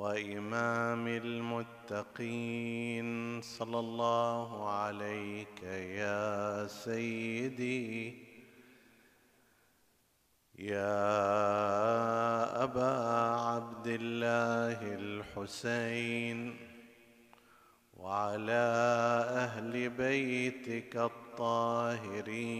[0.00, 3.08] وإمام المتقين.
[3.42, 5.62] صلى الله عليك
[6.02, 8.14] يا سيدي
[10.58, 11.04] يا
[12.64, 12.92] أبا
[13.40, 16.56] عبد الله الحسين
[17.96, 18.66] وعلى
[19.44, 22.50] أهل بيتك الطاهرين.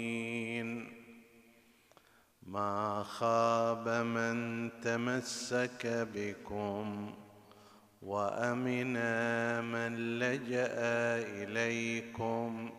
[2.43, 7.15] ما خاب من تمسك بكم
[8.03, 8.93] وامن
[9.65, 10.75] من لجأ
[11.43, 12.71] إليكم.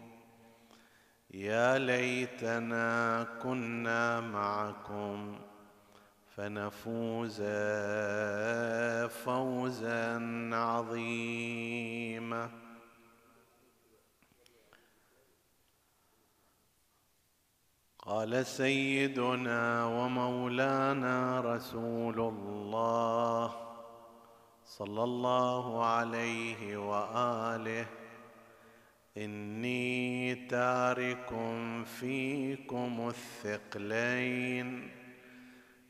[1.32, 5.40] يا ليتنا كنا معكم
[6.36, 7.42] فنفوز
[9.24, 10.20] فوزا
[10.54, 12.50] عظيما.
[18.00, 23.71] قال سيدنا ومولانا رسول الله
[24.78, 27.86] صلى الله عليه وآله.
[29.18, 31.30] إني تارك
[32.00, 34.92] فيكم الثقلين.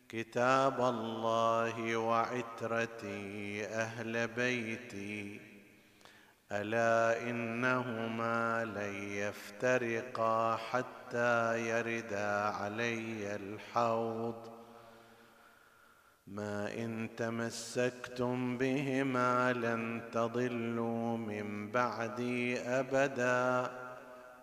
[0.10, 5.40] كتاب الله وعترتي أهل بيتي.
[6.52, 14.51] ألا إنهما لن يفترقا حتى يردا علي الحوض.
[16.32, 23.72] ما إن تمسكتم بهما لن تضلوا من بعدي أبدا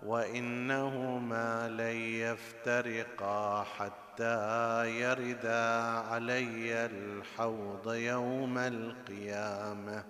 [0.07, 5.65] وإنهما لن يفترقا حتى يردا
[6.11, 10.05] علي الحوض يوم القيامة.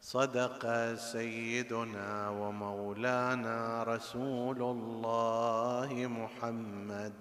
[0.00, 7.12] صدق سيدنا ومولانا رسول الله محمد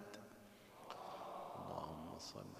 [1.57, 2.55] اللهم صل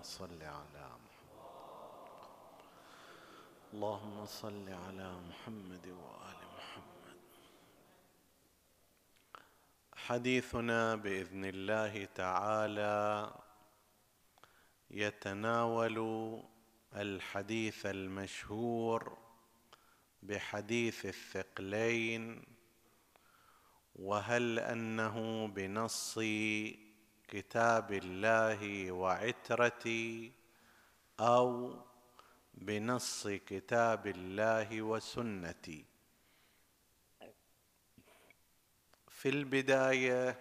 [0.00, 2.60] اللهم صل على محمد.
[3.74, 7.18] اللهم صل على محمد وآل محمد.
[9.96, 13.32] حديثنا بإذن الله تعالى
[14.90, 15.98] يتناول
[16.96, 19.18] الحديث المشهور
[20.22, 22.44] بحديث الثقلين
[23.96, 26.18] وهل أنه بنص
[27.30, 30.32] كتاب الله وعترتي
[31.20, 31.76] أو
[32.54, 35.84] بنص كتاب الله وسنتي.
[39.08, 40.38] في البداية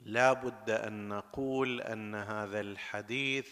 [0.00, 3.50] لا بد أن نقول أن هذا الحديث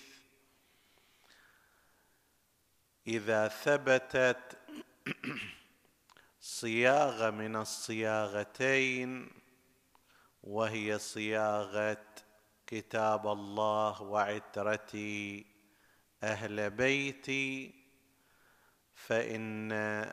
[3.06, 4.58] إذا ثبتت
[6.40, 9.45] صياغة من الصياغتين
[10.46, 12.06] وهي صياغة
[12.66, 15.46] كتاب الله وعترتي
[16.22, 17.74] أهل بيتي
[18.94, 19.72] فإن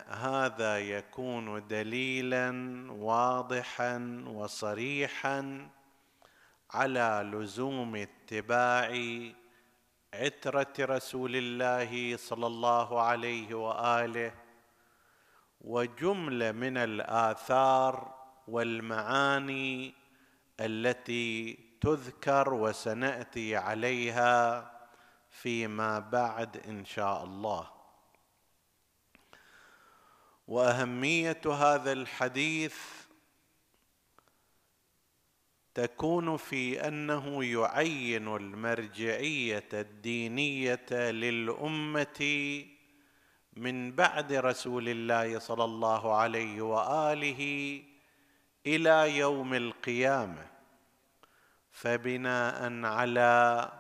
[0.10, 2.52] هذا يكون دليلا
[2.92, 5.70] واضحا وصريحا
[6.72, 8.98] على لزوم اتباع
[10.14, 14.34] عترة رسول الله صلى الله عليه وآله
[15.62, 18.16] وجملة من الآثار
[18.48, 20.03] والمعاني
[20.60, 24.72] التي تذكر وسنأتي عليها
[25.30, 27.70] فيما بعد إن شاء الله.
[30.48, 32.76] وأهمية هذا الحديث
[35.74, 42.20] تكون في أنه يعين المرجعية الدينية للأمة
[43.54, 47.82] من بعد رسول الله صلى الله عليه وآله
[48.66, 50.53] إلى يوم القيامة.
[51.74, 53.72] فبناء على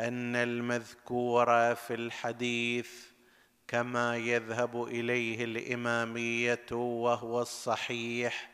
[0.00, 2.90] أن المذكور في الحديث
[3.68, 8.50] كما يذهب إليه الإمامية وهو الصحيح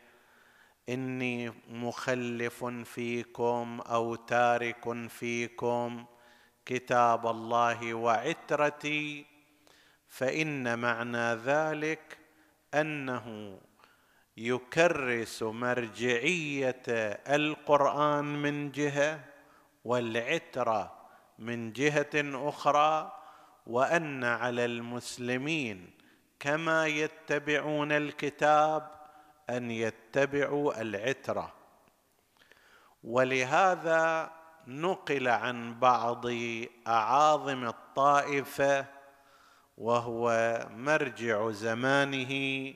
[0.89, 6.05] إني مخلف فيكم أو تارك فيكم
[6.65, 9.25] كتاب الله وعترتي
[10.07, 12.17] فإن معنى ذلك
[12.73, 13.57] أنه
[14.37, 16.83] يكرس مرجعية
[17.27, 19.19] القرآن من جهة
[19.85, 20.97] والعترة
[21.39, 22.09] من جهة
[22.49, 23.11] أخرى
[23.67, 25.91] وأن على المسلمين
[26.39, 28.91] كما يتبعون الكتاب
[29.49, 31.53] أن يتبعوا العترة.
[33.03, 34.31] ولهذا
[34.67, 36.25] نقل عن بعض
[36.87, 38.85] أعاظم الطائفة
[39.77, 42.73] وهو مرجع زمانه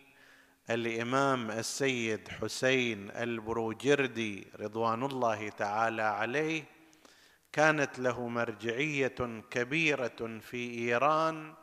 [0.73, 6.63] الإمام السيد حسين البروجردي رضوان الله تعالى عليه
[7.51, 11.53] كانت له مرجعية كبيرة في إيران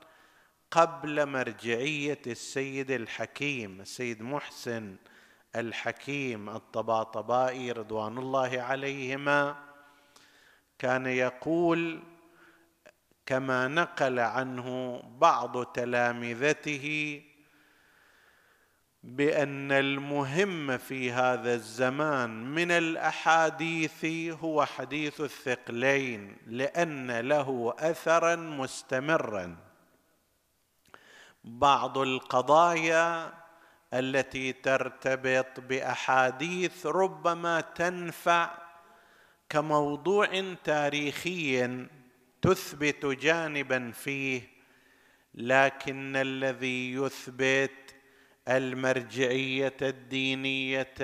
[0.70, 4.96] قبل مرجعية السيد الحكيم السيد محسن
[5.56, 9.56] الحكيم الطباطبائي رضوان الله عليهما.
[10.78, 12.02] كان يقول
[13.26, 17.22] كما نقل عنه بعض تلامذته
[19.02, 24.04] بأن المهم في هذا الزمان من الأحاديث
[24.42, 29.56] هو حديث الثقلين لأن له اثرا مستمرا.
[31.44, 33.32] بعض القضايا
[33.94, 38.50] التي ترتبط بأحاديث ربما تنفع
[39.48, 41.86] كموضوع تاريخي
[42.42, 44.42] تثبت جانبا فيه
[45.34, 47.87] لكن الذي يثبت
[48.48, 50.94] المرجعية الدينية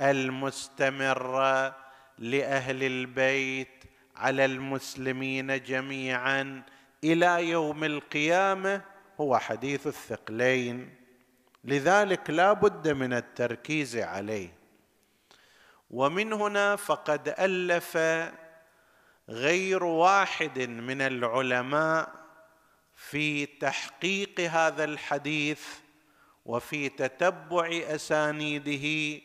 [0.00, 1.76] المستمرة
[2.18, 3.84] لأهل البيت
[4.16, 6.62] على المسلمين جميعا
[7.04, 8.82] إلى يوم القيامة
[9.20, 10.94] هو حديث الثقلين.
[11.64, 14.52] لذلك لا بد من التركيز عليه.
[15.90, 17.98] ومن هنا فقد ألف
[19.28, 22.12] غير واحد من العلماء
[22.96, 25.83] في تحقيق هذا الحديث
[26.44, 29.20] وفي تتبع أسانيده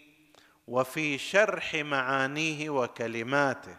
[0.68, 3.78] وفي شرح معانيه وكلماته.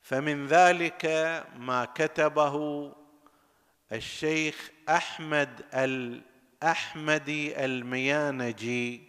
[0.00, 1.06] فمن ذلك
[1.56, 2.92] ما كتبه
[3.92, 9.08] الشيخ أحمد الأحمدي الميانجي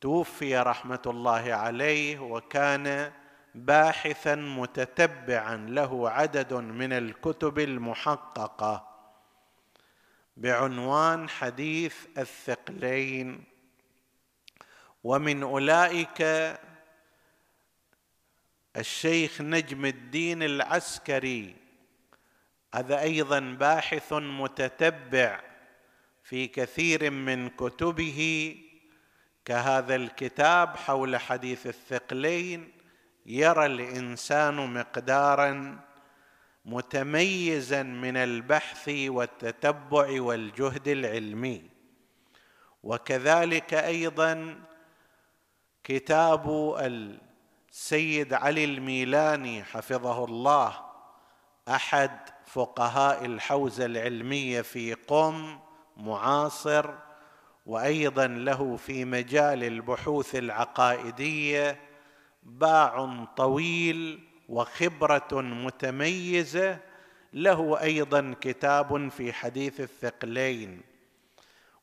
[0.00, 3.12] توفي رحمة الله عليه وكان
[3.54, 8.91] باحثا متتبعا له عدد من الكتب المحققة.
[10.36, 13.44] بعنوان حديث الثقلين.
[15.04, 16.22] ومن أولئك
[18.76, 21.56] الشيخ نجم الدين العسكري
[22.74, 25.40] هذا أيضا باحث متتبع
[26.24, 28.56] في كثير من كتبه
[29.44, 32.72] كهذا الكتاب حول حديث الثقلين
[33.26, 35.80] يرى الإنسان مقدارا
[36.64, 41.62] متميزا من البحث والتتبع والجهد العلمي.
[42.82, 44.60] وكذلك أيضا
[45.84, 50.80] كتاب السيد علي الميلاني حفظه الله
[51.68, 52.10] أحد
[52.46, 55.58] فقهاء الحوزة العلمية في قم
[55.96, 56.90] معاصر
[57.66, 61.80] وأيضا له في مجال البحوث العقائدية
[62.42, 66.78] باع طويل وخبرة متميزة.
[67.32, 70.80] له أيضا كتاب في حديث الثقلين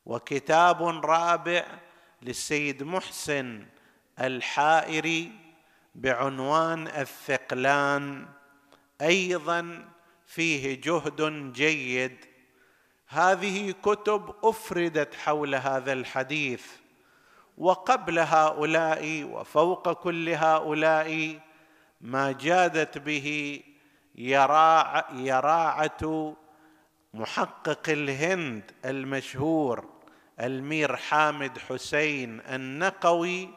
[0.05, 1.65] وكتاب رابع
[2.21, 3.65] للسيد محسن
[4.19, 5.31] الحائري
[5.95, 8.27] بعنوان الثقلان.
[9.01, 9.89] أيضا
[10.25, 12.25] فيه جهد جيد.
[13.07, 16.65] هذه كتب أفردت حول هذا الحديث
[17.57, 21.39] وقبل هؤلاء وفوق كل هؤلاء
[22.01, 23.59] ما جادت به
[24.15, 26.35] يراع يراعة
[27.13, 29.89] محقق الهند المشهور
[30.39, 33.49] المير حامد حسين النقوي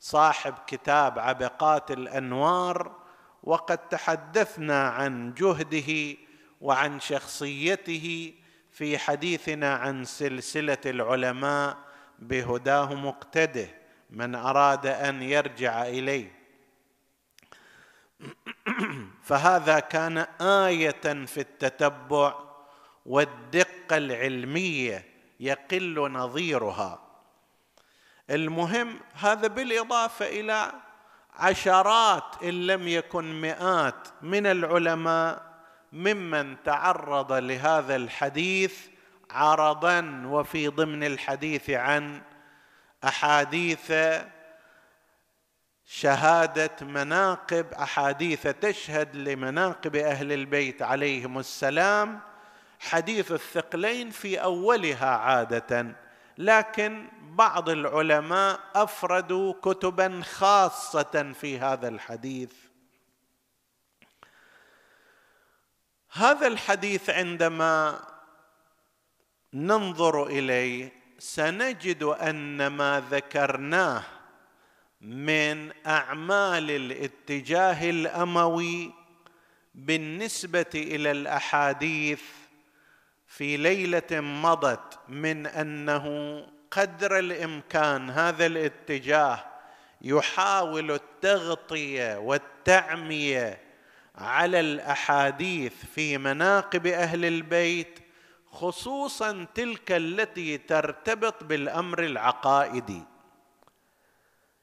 [0.00, 3.00] صاحب كتاب عبقات الأنوار
[3.42, 6.16] وقد تحدثنا عن جهده
[6.60, 8.34] وعن شخصيته
[8.70, 11.76] في حديثنا عن سلسلة العلماء
[12.18, 13.68] بهداه مقتده
[14.10, 16.39] من أراد أن يرجع إليه.
[19.28, 22.34] فهذا كان آية في التتبع
[23.06, 25.04] والدقة العلمية
[25.40, 27.02] يقل نظيرها.
[28.30, 30.72] المهم هذا بالإضافة إلى
[31.36, 35.50] عشرات إن لم يكن مئات من العلماء
[35.92, 38.78] ممن تعرض لهذا الحديث
[39.30, 42.22] عرضا وفي ضمن الحديث عن
[43.04, 43.92] أحاديث
[45.92, 52.20] شهادة مناقب أحاديث تشهد لمناقب أهل البيت عليهم السلام.
[52.80, 55.96] حديث الثقلين في أولها عادة
[56.38, 62.52] لكن بعض العلماء أفردوا كتبا خاصة في هذا الحديث.
[66.12, 68.00] هذا الحديث عندما
[69.54, 74.02] ننظر إليه سنجد أن ما ذكرناه
[75.00, 78.92] من أعمال الاتجاه الأموي
[79.74, 82.22] بالنسبة إلى الأحاديث
[83.26, 86.06] في ليلة مضت من أنه
[86.70, 89.44] قدر الإمكان هذا الاتجاه
[90.02, 93.60] يحاول التغطية والتعمية
[94.14, 97.98] على الأحاديث في مناقب أهل البيت
[98.50, 103.02] خصوصا تلك التي ترتبط بالأمر العقائدي.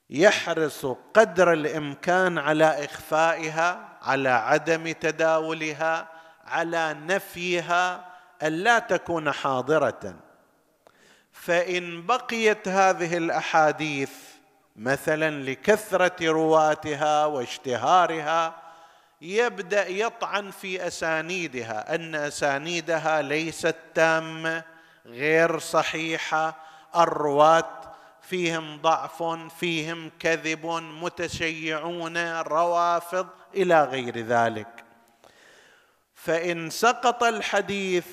[0.09, 6.07] يحرص قدر الإمكان على إخفائها على عدم تداولها
[6.45, 8.05] على نفيها
[8.43, 10.15] الا تكون حاضرة.
[11.31, 14.11] فإن بقيت هذه الأحاديث
[14.75, 18.53] مثلا لكثرة رواتها واشتهارها
[19.21, 24.63] يبدأ يطعن في أسانيدها أن أسانيدها ليست تامة
[25.05, 26.55] غير صحيحة
[26.95, 27.76] الرواة
[28.29, 29.23] فيهم ضعف
[29.59, 30.65] فيهم كذب
[31.01, 34.83] متشيعون روافض إلى غير ذلك.
[36.15, 38.07] فإن سقط الحديث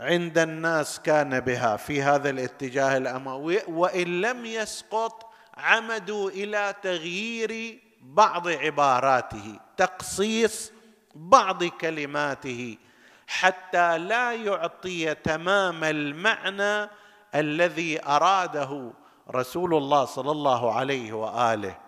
[0.00, 8.48] عند الناس كان بها في هذا الاتجاه الأموي وإن لم يسقط عمدوا إلى تغيير بعض
[8.48, 10.72] عباراته تقصيص
[11.14, 12.78] بعض كلماته
[13.26, 16.90] حتى لا يعطي تمام المعنى
[17.34, 18.92] الذي أراده
[19.30, 21.78] رسول الله صلى الله عليه وآله.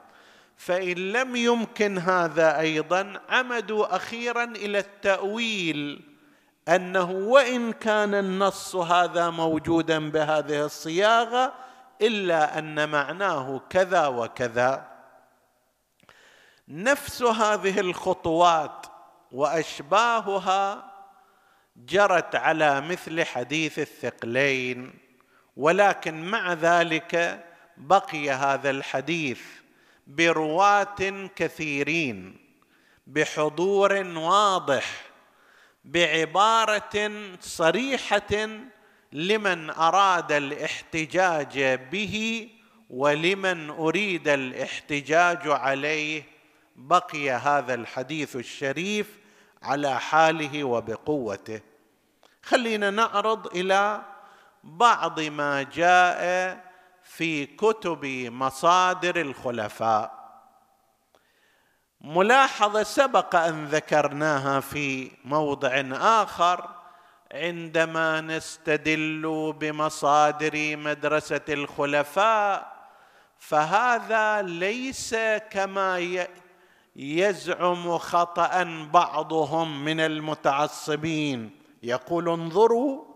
[0.57, 6.05] فإن لم يمكن هذا أيضا عمدوا أخيرا إلى التأويل
[6.69, 11.53] أنه وإن كان النص هذا موجودا بهذه الصياغة
[12.03, 14.87] إلا أن معناه كذا وكذا.
[16.69, 18.87] نفس هذه الخطوات
[19.33, 20.93] وأشباهها
[21.77, 25.06] جرت على مثل حديث الثقلين.
[25.57, 27.45] ولكن مع ذلك
[27.77, 29.41] بقي هذا الحديث
[30.07, 32.37] برواة كثيرين
[33.07, 35.03] بحضور واضح
[35.85, 38.49] بعبارة صريحة
[39.13, 41.61] لمن أراد الاحتجاج
[41.93, 42.49] به
[42.91, 46.23] ولمن أريد الاحتجاج عليه
[46.77, 49.07] بقي هذا الحديث الشريف
[49.63, 51.61] على حاله وبقوته.
[52.43, 54.03] خلينا نعرض إلى
[54.67, 56.59] بعض ما جاء
[57.03, 60.17] في كتب مصادر الخلفاء.
[62.01, 66.69] ملاحظة سبق أن ذكرناها في موضع آخر.
[67.33, 72.77] عندما نستدل بمصادر مدرسة الخلفاء
[73.39, 75.17] فهذا ليس
[75.51, 76.19] كما
[76.97, 81.51] يزعم خطأ بعضهم من المتعصبين.
[81.83, 83.16] يقول انظروا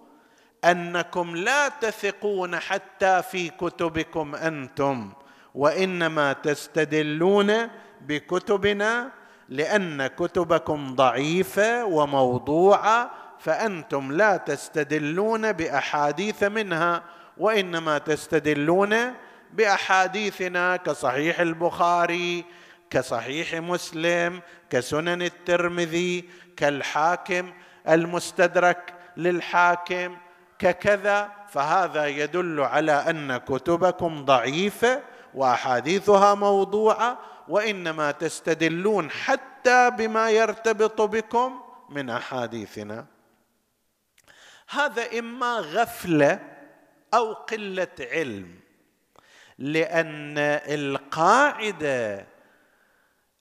[0.65, 5.13] أنكم لا تثقون حتى في كتبكم أنتم
[5.55, 7.69] وإنما تستدلون
[8.01, 9.11] بكتبنا
[9.49, 17.03] لأن كتبكم ضعيفة وموضوعة فأنتم لا تستدلون بأحاديث منها
[17.39, 18.97] وإنما تستدلون
[19.53, 22.45] بأحاديثنا كصحيح البخاري
[22.91, 24.41] كصحيح مسلم
[24.71, 26.25] كسنن الترمذي
[26.57, 27.53] كالحاكم
[27.89, 30.17] المستدرك للحاكم.
[30.61, 35.03] ككذا فهذا يدل على أن كتبكم ضعيفة
[35.35, 43.07] وأحاديثها موضوعة وإنما تستدلون حتى بما يرتبط بكم من أحاديثنا.
[44.71, 46.41] هذا إما غفلة
[47.15, 48.61] أو قلة علم
[49.59, 50.39] لأن
[50.69, 52.27] القاعدة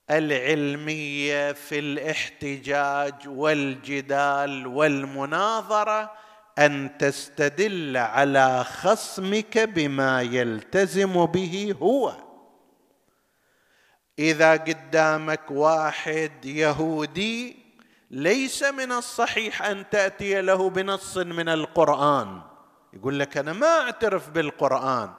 [0.09, 6.11] العلمية في الاحتجاج والجدال والمناظرة
[6.59, 12.13] أن تستدل على خصمك بما يلتزم به هو.
[14.19, 17.55] إذا قدامك واحد يهودي
[18.11, 22.41] ليس من الصحيح أن تأتي له بنص من القرآن.
[22.93, 25.09] يقول لك أنا ما أعترف بالقرآن.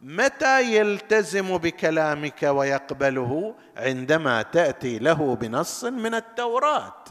[0.00, 7.04] متى يلتزم بكلامك ويقبله؟ عندما تأتي له بنص من التوراة.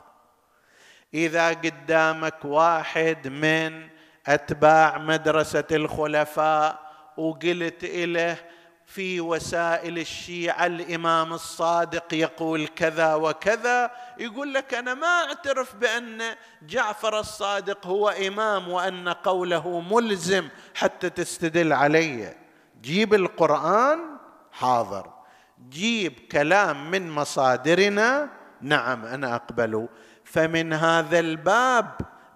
[1.13, 3.87] إذا قدامك واحد من
[4.27, 8.37] أتباع مدرسة الخلفاء وقلت له
[8.85, 16.21] في وسائل الشيعة الإمام الصادق يقول كذا وكذا يقول لك أنا ما أعترف بأن
[16.61, 22.35] جعفر الصادق هو إمام وأن قوله ملزم حتى تستدل علي.
[22.81, 23.99] جيب القرآن
[24.51, 25.13] حاضر.
[25.69, 28.29] جيب كلام من مصادرنا
[28.61, 29.87] نعم أنا أقبل.
[30.31, 31.91] فمن هذا الباب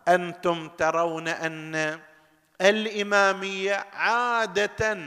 [0.08, 2.00] أنتم ترون أن
[2.62, 4.98] الإمامية عادة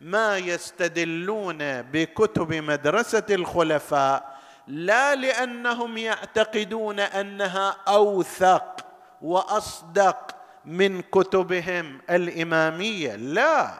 [0.00, 4.36] ما يستدلون بكتب مدرسة الخلفاء
[4.66, 8.86] لا لأنهم يعتقدون أنها أوثق
[9.22, 13.74] وأصدق من كتبهم الإمامية لا.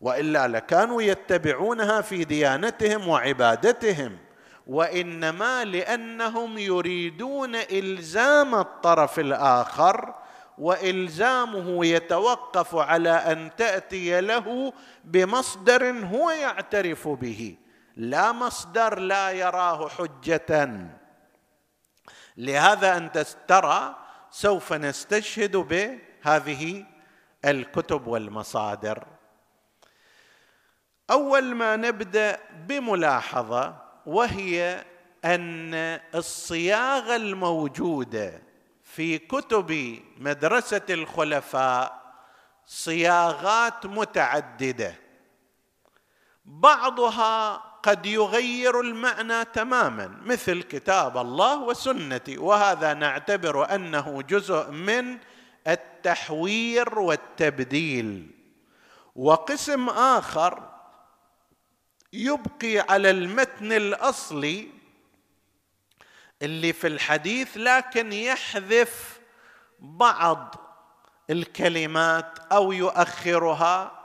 [0.00, 4.18] وإلا لكانوا يتبعونها في ديانتهم وعبادتهم.
[4.66, 10.14] وإنما لأنهم يريدون إلزام الطرف الآخر
[10.58, 14.72] وإلزامه يتوقف على أن تأتي له
[15.04, 17.56] بمصدر هو يعترف به.
[17.96, 20.78] لا مصدر لا يراه حجة.
[22.36, 23.96] لهذا أنت ترى
[24.30, 26.84] سوف نستشهد بهذه
[27.44, 29.06] الكتب والمصادر.
[31.10, 34.84] أول ما نبدأ بملاحظة وهي
[35.24, 35.74] أن
[36.14, 38.42] الصياغة الموجودة
[38.84, 42.04] في كتب مدرسة الخلفاء
[42.66, 44.94] صياغات متعددة.
[46.44, 52.38] بعضها قد يغير المعنى تماما مثل كتاب الله وسنتي.
[52.38, 55.18] وهذا نعتبر أنه جزء من
[55.68, 58.30] التحوير والتبديل.
[59.16, 60.73] وقسم آخر
[62.14, 64.68] يبقي على المتن الأصلي
[66.42, 69.20] اللي في الحديث لكن يحذف
[69.78, 70.54] بعض
[71.30, 74.00] الكلمات أو يؤخرها.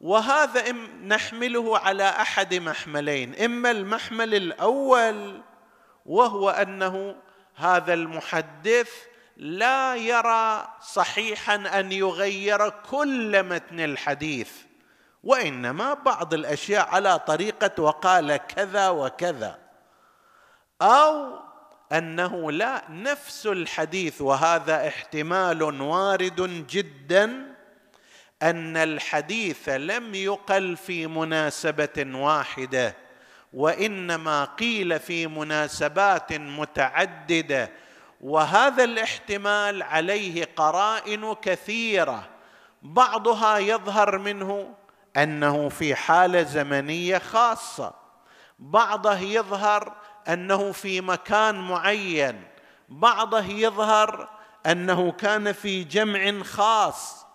[0.00, 0.72] وهذا
[1.04, 5.42] نحمله على أحد محملين إما المحمل الأول
[6.06, 7.16] وهو أنه
[7.54, 8.90] هذا المحدث
[9.36, 14.65] لا يرى صحيحا أن يغير كل متن الحديث.
[15.26, 19.58] وإنما بعض الأشياء على طريقة وقال كذا وكذا.
[20.82, 21.38] أو
[21.92, 27.54] أنه لا نفس الحديث وهذا احتمال وارد جدا
[28.42, 32.94] أن الحديث لم يقل في مناسبة واحدة
[33.52, 37.70] وإنما قيل في مناسبات متعددة.
[38.20, 42.28] وهذا الاحتمال عليه قرائن كثيرة
[42.82, 44.74] بعضها يظهر منه
[45.16, 47.94] أنه في حالة زمنية خاصة.
[48.58, 49.92] بعضه يظهر
[50.28, 52.42] أنه في مكان معين.
[52.88, 54.28] بعضه يظهر
[54.66, 57.26] أنه كان في جمع خاص.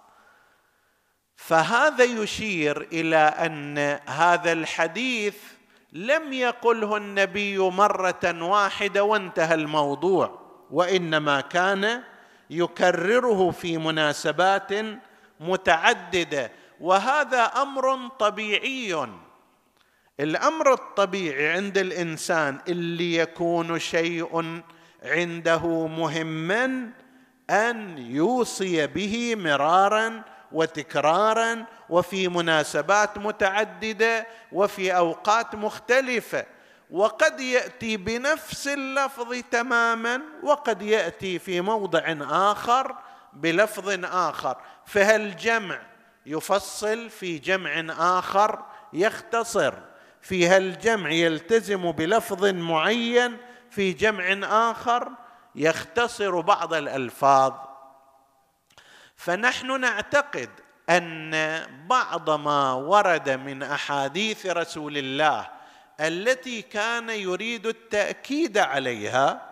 [1.36, 5.36] فهذا يشير إلى أن هذا الحديث
[5.92, 10.42] لم يقله النبي مرة واحدة وانتهى الموضوع
[10.72, 12.04] وإنما كان
[12.50, 14.72] يكرره في مناسبات
[15.40, 16.52] متعددة.
[16.82, 19.08] وهذا أمر طبيعي.
[20.20, 24.62] الأمر الطبيعي عند الإنسان اللي يكون شيء
[25.04, 26.90] عنده مهما
[27.50, 36.46] أن يوصي به مرارا وتكرارا وفي مناسبات متعددة وفي أوقات مختلفة.
[36.92, 42.96] وقد يأتي بنفس اللفظ تماما وقد يأتي في موضع آخر
[43.34, 44.58] بلفظ آخر.
[44.86, 45.91] فهالجمع
[46.26, 47.86] يفصل في جمع
[48.20, 49.74] آخر يختصر.
[50.22, 53.38] في هالجمع يلتزم بلفظ معين
[53.72, 54.40] في جمع
[54.72, 55.10] آخر
[55.56, 57.54] يختصر بعض الألفاظ.
[59.16, 60.50] فنحن نعتقد
[60.90, 61.32] أن
[61.88, 65.50] بعض ما ورد من أحاديث رسول الله
[66.00, 69.52] التي كان يريد التأكيد عليها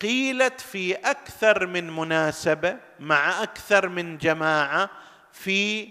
[0.00, 4.90] قيلت في أكثر من مناسبة مع أكثر من جماعة
[5.38, 5.88] في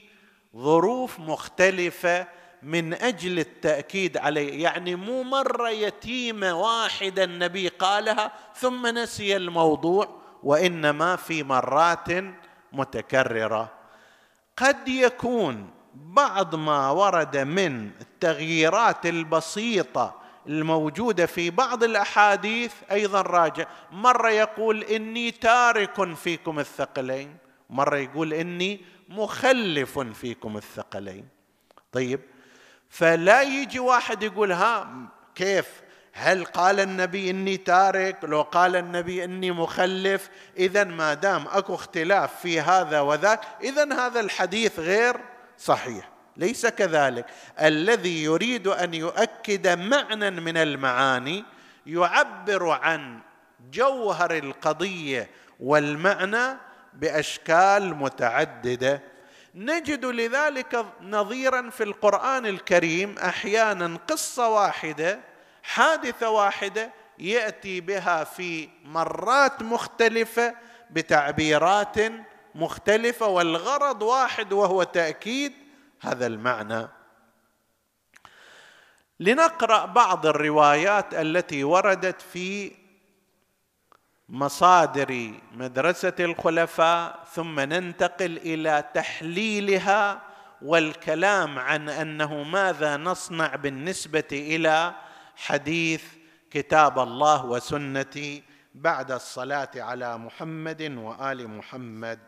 [0.56, 2.28] ظروف مختلفة
[2.64, 4.64] من أجل التأكيد عليه.
[4.64, 10.08] يعني مو مرة يتيمه واحدة النبي قالها ثم نسي الموضوع
[10.44, 12.08] وإنما في مرات
[12.74, 13.72] متكررة.
[14.58, 20.16] قد يكون بعض ما ورد من التغييرات البسيطة
[20.48, 23.66] الموجودة في بعض الأحاديث أيضا راجع.
[23.92, 27.38] مرة يقول إني تارك فيكم الثقلين
[27.70, 31.28] مرة يقول إني مخلف فيكم الثقلين.
[31.92, 32.20] طيب
[32.90, 34.88] فلا يجي واحد يقول ها
[35.36, 35.66] كيف؟
[36.14, 42.40] هل قال النبي إني تارك؟ لو قال النبي إني مخلف اذا ما دام أكو اختلاف
[42.42, 45.18] في هذا وذاك اذا هذا الحديث غير
[45.58, 47.26] صحيح ليس كذلك.
[47.62, 51.46] الذي يريد أن يؤكد معنى من المعاني
[51.86, 53.20] يعبر عن
[53.72, 56.58] جوهر القضية والمعنى
[57.00, 59.02] بأشكال متعددة.
[59.56, 65.20] نجد لذلك نظيرا في القرآن الكريم أحيانا قصة واحدة
[65.64, 70.56] حادثة واحدة يأتي بها في مرات مختلفة
[70.92, 71.96] بتعبيرات
[72.56, 75.54] مختلفة والغرض واحد وهو تأكيد
[76.02, 76.88] هذا المعنى.
[79.20, 82.72] لنقرأ بعض الروايات التي وردت في
[84.30, 90.22] مصادر مدرسة الخلفاء ثم ننتقل إلى تحليلها
[90.62, 94.96] والكلام عن أنه ماذا نصنع بالنسبة إلى
[95.36, 96.04] حديث
[96.52, 98.44] كتاب الله وسنتي
[98.76, 102.20] بعد الصلاة على محمد وآل محمد.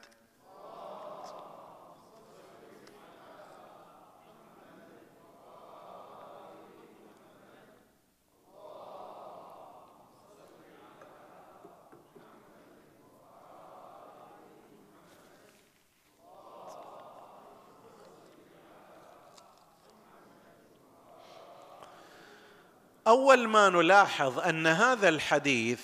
[23.09, 25.81] أول ما نلاحظ أن هذا الحديث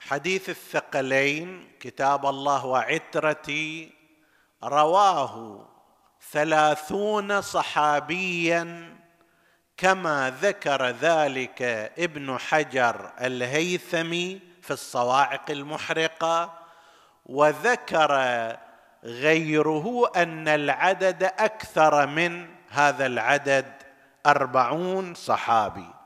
[0.00, 3.92] حديث الثقلين كتاب الله وعترتي
[4.64, 5.66] رواه
[6.30, 8.96] ثلاثون صحابيا
[9.76, 11.62] كما ذكر ذلك
[11.98, 16.58] ابن حجر الهيثمي في الصواعق المحرقة
[17.26, 18.12] وذكر
[19.04, 23.72] غيره أن العدد أكثر من هذا العدد
[24.26, 25.97] أربعون صحابي.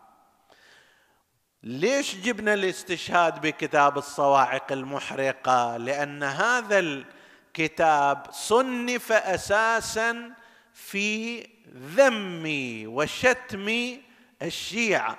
[1.64, 10.32] ليش جبنا الاستشهاد بكتاب الصواعق المحرقة؟ لأن هذا الكتاب صنف أساسا
[10.74, 11.40] في
[11.76, 12.42] ذم
[12.86, 13.96] وشتم
[14.42, 15.18] الشيعة.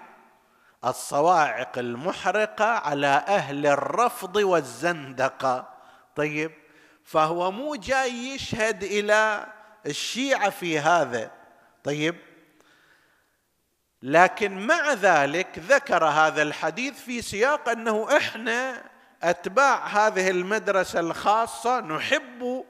[0.86, 5.70] الصواعق المحرقة على أهل الرفض والزندقة.
[6.16, 6.52] طيب
[7.04, 9.46] فهو مو جاي يشهد إلى
[9.86, 11.32] الشيعة في هذا.
[11.84, 12.16] طيب
[14.06, 18.82] لكن مع ذلك ذكر هذا الحديث في سياق أنه إحنا
[19.24, 22.64] أتباع هذه المدرسة الخاصة نحب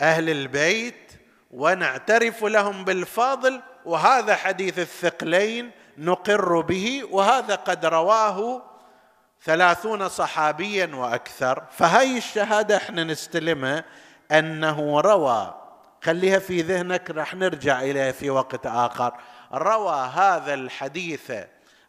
[0.00, 1.12] أهل البيت
[1.50, 8.62] ونعترف لهم بالفاضل وهذا حديث الثقلين نقر به وهذا قد رواه
[9.42, 11.62] ثلاثون صحابيا وأكثر.
[11.70, 13.84] فهي الشهادة إحنا نستلمها
[14.32, 15.54] أنه روى.
[16.02, 19.14] خليها في ذهنك راح نرجع إليها في وقت آخر.
[19.52, 21.32] روى هذا الحديث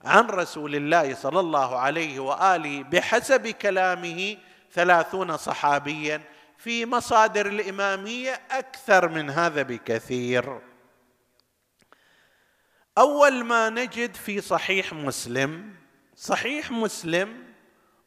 [0.04, 4.38] عن رسول الله صلى الله عليه وآله بحسب كلامه
[4.74, 6.22] ثلاثون صحابيا
[6.58, 10.60] في مصادر الإمامية أكثر من هذا بكثير.
[12.98, 15.76] أول ما نجد في صحيح مسلم
[16.16, 17.44] صحيح مسلم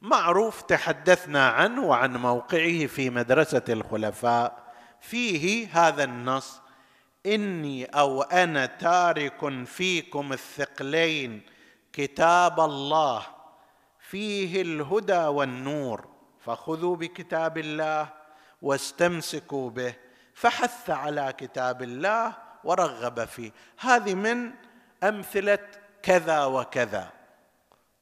[0.02, 6.59] معروف تحدثنا عنه وعن موقعه في مدرسة الخلفاء فيه هذا النص.
[7.26, 11.42] إني أو أنا تارك فيكم الثقلين
[11.92, 13.26] كتاب الله
[13.98, 16.08] فيه الهدى والنور
[16.40, 18.08] فخذوا بكتاب الله
[18.62, 19.94] واستمسكوا به
[20.34, 22.32] فحث على كتاب الله
[22.64, 23.52] ورغب فيه.
[23.78, 24.50] هذه من
[25.02, 25.58] أمثلة
[26.02, 27.10] كذا وكذا.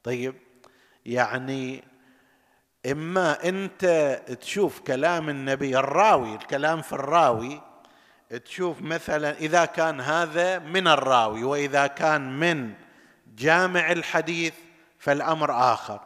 [0.03, 0.35] طيب
[1.07, 1.85] يعني
[2.87, 3.85] إما أنت
[4.41, 7.68] تشوف كلام النبي الراوي الكلام في الراوي
[8.37, 12.75] تشوف مثلا إذا كان هذا من الراوي وإذا كان من
[13.37, 14.55] جامع الحديث
[14.99, 16.01] فالأمر آخر.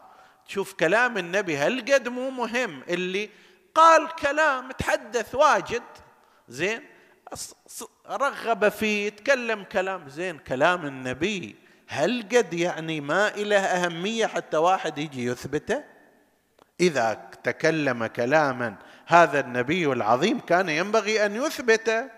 [0.47, 3.31] تشوف كلام النبي هل قد مو مهم اللي
[3.75, 5.83] قال كلام تحدث واجد
[6.49, 6.83] زين؟
[8.11, 11.57] رغب فيه تكلم كلام زين؟ كلام النبي
[11.89, 15.85] هل قد يعني ما له أهمية حتى واحد يجي يثبته.
[16.81, 18.77] إذا تكلم كلاما
[19.13, 22.11] هذا النبي العظيم كان ينبغي أن يثبت.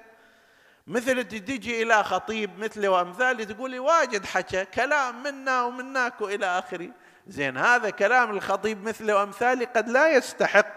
[0.86, 6.88] مثل تجي إلى خطيب مثلي وامثالي تقولي واجد حكى كلام منا ومناك وإلى آخره.
[7.26, 10.76] زين هذا كلام الخطيب مثلي وامثالي قد لا يستحق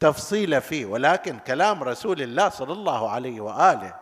[0.00, 3.94] تفصيل فيه ولكن كلام رسول الله صلى الله عليه وآله.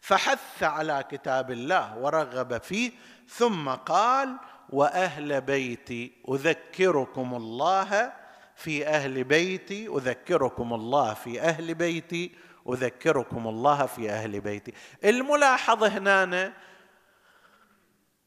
[0.00, 2.92] فحث على كتاب الله ورغب فيه
[3.28, 4.36] ثم قال
[4.70, 8.12] وأهل بيتي أذكركم الله
[8.56, 12.32] في أهل بيتي أذكركم الله في أهل بيتي
[12.68, 14.72] أذكركم الله في أهل بيتي.
[15.04, 16.52] الملاحظه هنا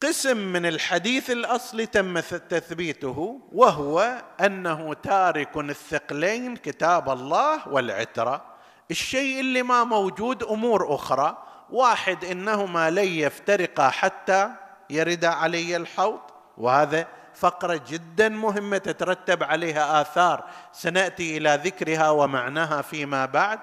[0.01, 8.45] قسم من الحديث الاصلي تم تثبيته وهو أنه تارك الثقلين كتاب الله والعترة.
[8.91, 11.43] الشيء اللي ما موجود أمور أخرى.
[11.69, 14.51] واحد إنهما لن يفترقا حتى
[14.89, 16.19] يرد علي الحوض
[16.57, 17.07] وهذا
[17.39, 23.59] فقرة جدا مهمة تترتب عليها آثار سنأتي إلى ذكرها ومعناها فيما بعد.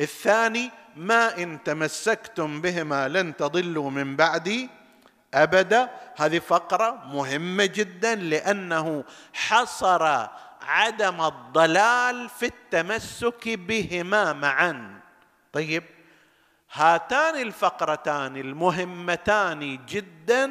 [0.00, 4.70] الثاني ما إن تمسكتم بهما لن تضلوا من بعدي.
[5.34, 10.26] أبدا هذه فقرة مهمة جدا لأنه حصر
[10.62, 15.00] عدم الضلال في التمسك بهما معا.
[15.52, 15.84] طيب
[16.72, 20.50] هاتان الفقرتان المهمتان جدا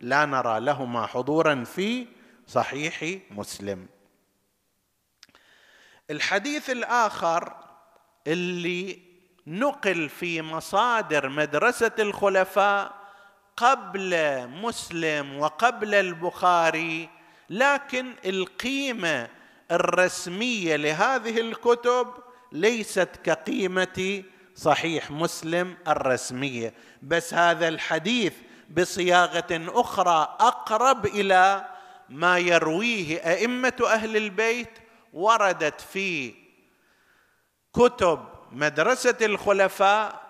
[0.00, 2.06] لا نرى لهما حضورا في
[2.46, 3.86] صحيح مسلم.
[6.10, 7.56] الحديث الآخر
[8.26, 8.98] اللي
[9.46, 12.94] نقل في مصادر مدرسة الخلفاء
[13.56, 14.12] قبل
[14.48, 17.08] مسلم وقبل البخاري
[17.50, 19.28] لكن القيمة
[19.70, 22.08] الرسمية لهذه الكتب
[22.52, 24.22] ليست كقيمة
[24.54, 26.74] صحيح مسلم الرسمية.
[27.02, 28.32] بس هذا الحديث
[28.70, 29.46] بصياغة
[29.80, 31.75] أخرى أقرب إلى
[32.08, 34.78] ما يرويه أئمة أهل البيت
[35.12, 36.34] وردت في
[37.74, 40.26] كتب مدرسة الخلفاء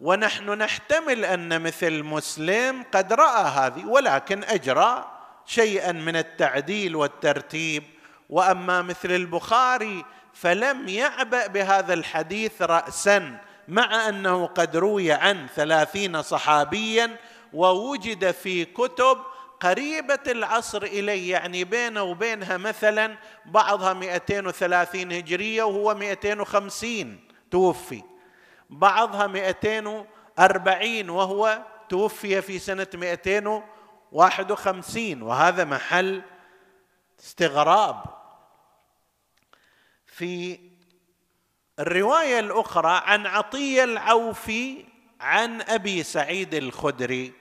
[0.00, 5.10] ونحن نحتمل أن مثل مسلم قد رأى هذه ولكن أجرى
[5.46, 7.82] شيئا من التعديل والترتيب.
[8.30, 10.04] وأما مثل البخاري
[10.34, 17.16] فلم يعبأ بهذا الحديث رأسا مع أنه قد روي عن ثلاثين صحابيا
[17.52, 19.18] ووجد في كتب
[19.60, 23.16] قريبة العصر إليه يعني بينه وبينها مثلا
[23.46, 28.02] بعضها 230 هجرية وهو 250 توفي.
[28.70, 36.22] بعضها 240 وهو توفي في سنة 251 وهذا محل
[37.20, 38.04] استغراب.
[40.06, 40.58] في
[41.78, 44.84] الرواية الأخرى عن عطية العوفي
[45.20, 47.32] عن أبي سعيد الخدري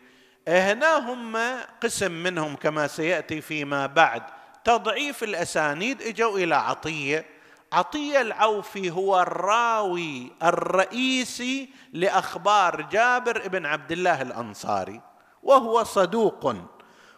[0.47, 1.37] هنا هم
[1.83, 4.23] قسم منهم كما سيأتي فيما بعد.
[4.63, 7.37] تضعيف الأسانيد إجوا إلى عطية.
[7.73, 15.01] عطية العوفي هو الراوي الرئيسي لأخبار جابر بن عبد الله الأنصاري
[15.43, 16.55] وهو صدوق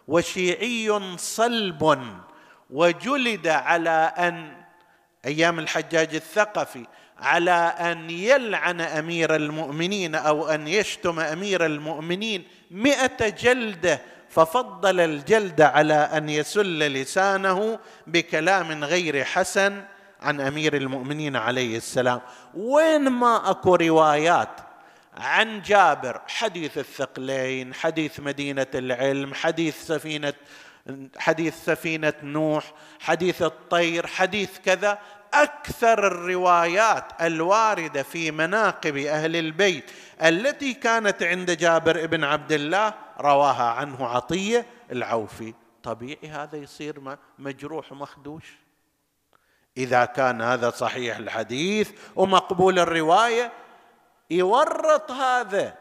[0.08, 1.98] وشيعي صلب
[2.70, 4.62] وجلد على أن
[5.24, 6.86] أيام الحجاج الثقفي
[7.20, 15.94] على أن يلعن أمير المؤمنين أو أن يشتم أمير المؤمنين مئة جلده ففضل الجلد على
[15.94, 19.82] أن يسل لسانه بكلام غير حسن
[20.20, 22.20] عن أمير المؤمنين عليه السلام.
[22.54, 24.48] وين ما أكو روايات
[25.16, 30.32] عن جابر حديث الثقلين حديث مدينة العلم حديث سفينة
[31.18, 34.98] حديث سفينة نوح حديث الطير حديث كذا
[35.34, 39.90] أكثر الروايات الواردة في مناقب أهل البيت
[40.22, 45.54] التي كانت عند جابر بن عبد الله رواها عنه عطية العوفي.
[45.82, 48.44] طبيعي هذا يصير مجروح ومخدوش
[49.76, 53.52] إذا كان هذا صحيح الحديث ومقبول الرواية
[54.30, 55.74] يورط هذا.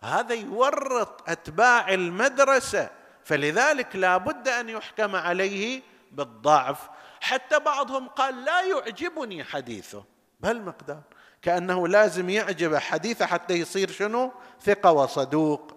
[0.00, 2.90] هذا يورط أتباع المدرسة.
[3.24, 6.78] فلذلك لا بد أن يحكم عليه بالضعف
[7.24, 10.04] حتى بعضهم قال لا يعجبني حديثه.
[10.40, 11.02] بهالمقدار.
[11.42, 15.76] كأنه لازم يعجب حديثه حتى يصير شنو؟ ثقة وصدوق.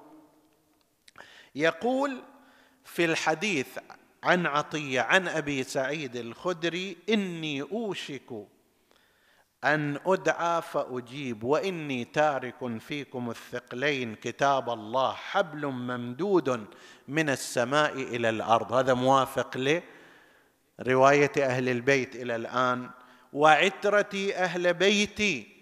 [1.56, 2.24] يقول
[2.86, 3.68] في الحديث
[4.24, 8.48] عن عطية عن أبي سعيد الخدري إني أوشك
[9.64, 16.66] أن أدعى فأجيب وإني تارك فيكم الثقلين كتاب الله حبل ممدود
[17.08, 18.74] من السماء إلى الأرض.
[18.74, 19.58] هذا موافق
[20.80, 22.90] لروايه أهل البيت إلى الآن
[23.34, 25.58] وعترتي أهل بيتي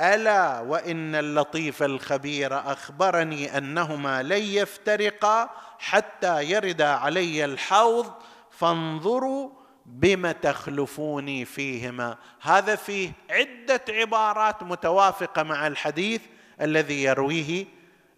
[0.00, 8.12] ألا وإن اللطيف الخبير أخبرني أنهما لن يفترقا حتى يرد علي الحوض
[8.50, 9.50] فانظروا
[9.86, 12.16] بم تخلفوني فيهما.
[12.40, 16.20] هذا فيه عدة عبارات متوافقة مع الحديث
[16.60, 17.66] الذي يرويه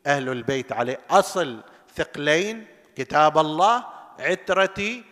[0.07, 1.00] أهل البيت عليه.
[1.11, 1.61] أصل
[1.94, 3.85] ثقلين كتاب الله
[4.18, 5.10] عترتي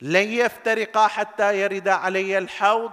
[0.00, 2.92] لن يفترقا حتى يرد علي الحوض.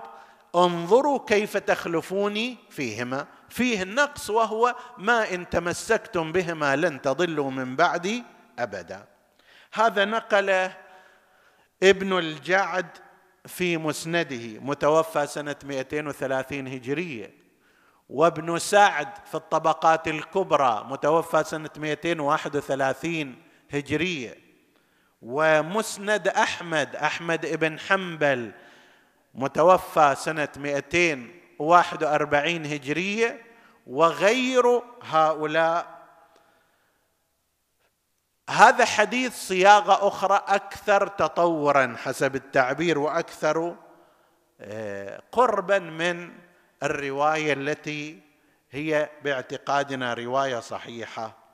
[0.56, 3.28] انظروا كيف تخلفوني فيهما.
[3.50, 8.24] فيه النقص وهو ما إن تمسكتم بهما لن تضلوا من بعدي
[8.60, 9.06] أبدا.
[9.74, 10.78] هذا نقله
[11.84, 12.88] ابن الجعد
[13.46, 17.46] في مسنده متوفى سنة 230 هجرية.
[18.10, 23.36] وابن سعد في الطبقات الكبرى متوفى سنة 231
[23.72, 24.45] هجرية.
[25.22, 28.52] ومسند أحمد أحمد بن حنبل
[29.34, 31.28] متوفى سنة 200
[31.60, 33.42] واحد وأربعين هجرية
[33.88, 35.96] وغير هؤلاء.
[38.50, 43.76] هذا حديث صياغة أخرى أكثر تطورا حسب التعبير وأكثر
[44.62, 46.32] آه، قربا من
[46.84, 48.22] الرواية التي
[48.72, 51.45] هي باعتقادنا رواية صحيحة.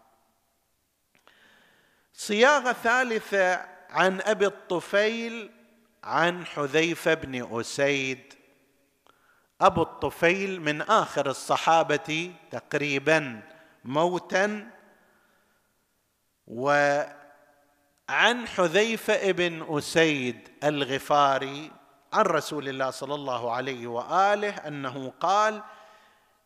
[2.22, 5.52] صياغة ثالثة عن أبي الطفيل
[6.04, 8.34] عن حذيفة بن أسيد.
[9.62, 13.42] أبو الطفيل من آخر الصحابة تقريبا
[13.86, 14.72] موتا.
[16.48, 17.18] وعن
[18.48, 21.72] حذيفة بن أسيد الغفاري
[22.14, 25.64] عن رسول الله صلى الله عليه وآله أنه قال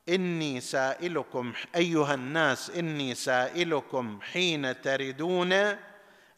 [0.09, 5.53] إني سائلكم أيها الناس إني سائلكم حين تردون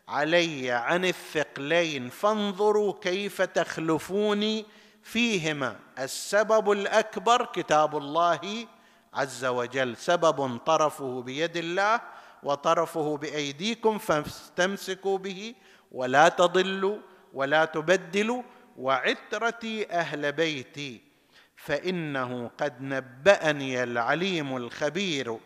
[0.07, 2.09] علي عن الثقلين.
[2.09, 4.65] فانظروا كيف تخلفوني
[5.03, 5.79] فيهما.
[5.99, 8.67] السبب الأكبر كتاب الله
[9.13, 9.97] عز وجل.
[9.97, 12.01] سبب طرفه بيد الله
[12.43, 15.55] وطرفه بأيديكم فاستمسكوا به
[15.91, 16.97] ولا تضلوا
[17.33, 18.43] ولا تبدلوا.
[18.77, 21.06] وعترتي أهل بيتي.
[21.57, 25.37] فإنه قد نبأني العليم الخبير.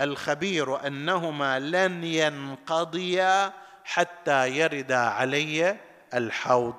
[0.00, 3.52] الخبير أنهما لن ينقضيا
[3.84, 5.76] حتى يردا علي
[6.14, 6.74] الحوض.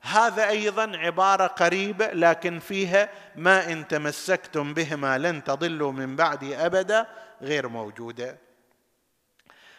[0.00, 7.06] هذا أيضا عبارة قريبة لكن فيها ما إن تمسكتم بهما لن تضلوا من بعدي أبدا
[7.42, 8.38] غير موجودة.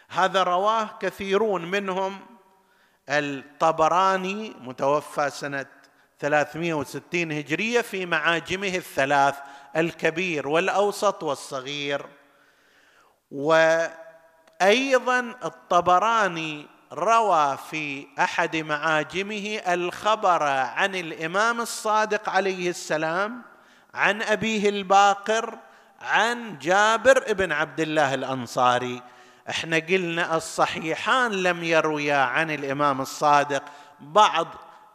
[0.08, 2.20] هذا رواه كثيرون منهم.
[3.08, 5.66] الطبراني متوفى سنة
[6.18, 9.34] 360 هجرية في معاجمه الثلاث
[9.76, 12.06] الكبير والأوسط والصغير.
[13.30, 23.42] وأيضا الطبراني روى في أحد معاجمه الخبر عن الإمام الصادق عليه السلام
[23.94, 25.58] عن أبيه الباقر
[26.00, 29.02] عن جابر بن عبد الله الأنصاري.
[29.50, 33.62] إحنا قلنا الصحيحان لم يرويا عن الإمام الصادق
[34.00, 34.46] بعض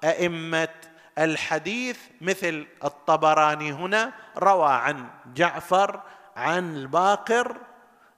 [0.04, 0.70] أئمة
[1.18, 6.02] الحديث مثل الطبراني هنا روى عن جعفر
[6.36, 7.58] عن الباقر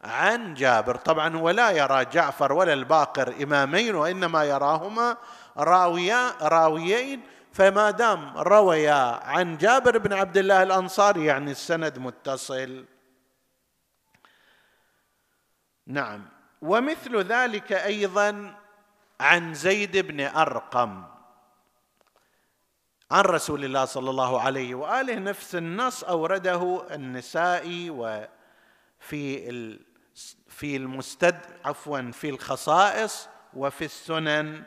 [0.04, 0.96] عن جابر.
[0.96, 5.18] طبعا هو لا يرى جعفر ولا الباقر إمامين وإنما يراهما
[5.58, 7.22] راويا راويين.
[7.54, 12.86] فما دام رويا عن جابر بن عبد الله الأنصاري يعني السند متصل.
[15.88, 16.26] نعم.
[16.62, 18.56] ومثل ذلك أيضا
[19.20, 21.13] عن زيد بن أرقم.
[23.14, 25.16] عن رسول الله صلى الله عليه وآله.
[25.16, 28.28] نفس النص أورده النسائي وفي
[30.48, 34.64] في المستد عفوا في الخصائص وفي السنن.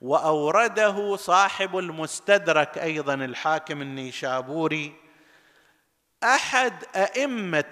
[0.00, 4.94] وأورده صاحب المستدرك أيضا الحاكم النيشابوري.
[6.24, 7.70] أحد أئمة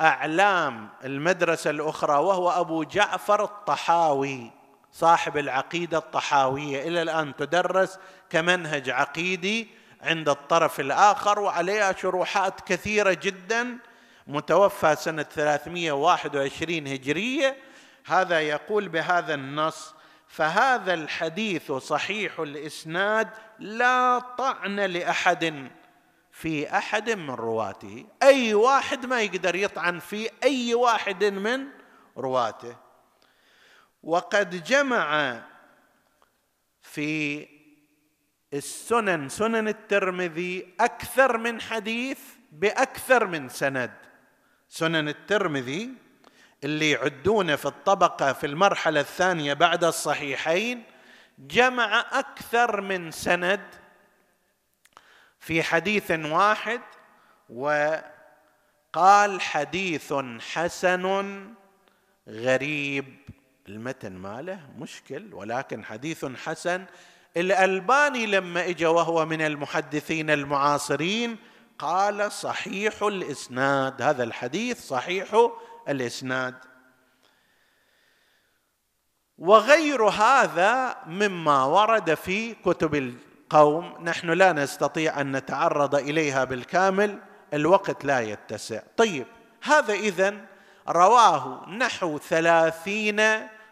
[0.00, 4.50] أعلام المدرسة الأخرى وهو أبو جعفر الطحاوي
[4.92, 6.88] صاحب العقيدة الطحاوية.
[6.88, 7.98] إلى الآن تدرس
[8.30, 9.68] كمنهج عقيدي
[10.02, 13.78] عند الطرف الآخر وعليها شروحات كثيرة جدا
[14.26, 17.56] متوفى سنة 321 هجرية.
[18.06, 19.94] هذا يقول بهذا النص
[20.28, 25.70] فهذا الحديث صحيح الإسناد لا طعن لأحد
[26.32, 28.06] في أحد من رواته.
[28.22, 31.66] أي واحد ما يقدر يطعن في أي واحد من
[32.16, 32.76] رواته.
[34.02, 35.40] وقد جمع
[36.82, 37.46] في
[38.54, 42.18] السنن سنن الترمذي أكثر من حديث
[42.52, 43.92] بأكثر من سند.
[44.68, 45.90] سنن الترمذي
[46.64, 50.82] اللي يعدونه في الطبقة في المرحلة الثانية بعد الصحيحين
[51.38, 53.60] جمع أكثر من سند
[55.38, 56.80] في حديث واحد
[57.50, 60.14] وقال حديث
[60.52, 61.44] حسن
[62.28, 63.20] غريب.
[63.68, 66.86] المتن ماله مشكل ولكن حديث حسن
[67.36, 71.36] الألباني لما اجى وهو من المحدثين المعاصرين
[71.78, 75.50] قال صحيح الإسناد هذا الحديث صحيح
[75.88, 76.54] الإسناد.
[79.38, 87.18] وغير هذا مما ورد في كتب القوم نحن لا نستطيع أن نتعرض إليها بالكامل
[87.54, 88.82] الوقت لا يتسع.
[88.96, 89.26] طيب
[89.62, 90.34] هذا اذا
[90.88, 93.22] رواه نحو ثلاثين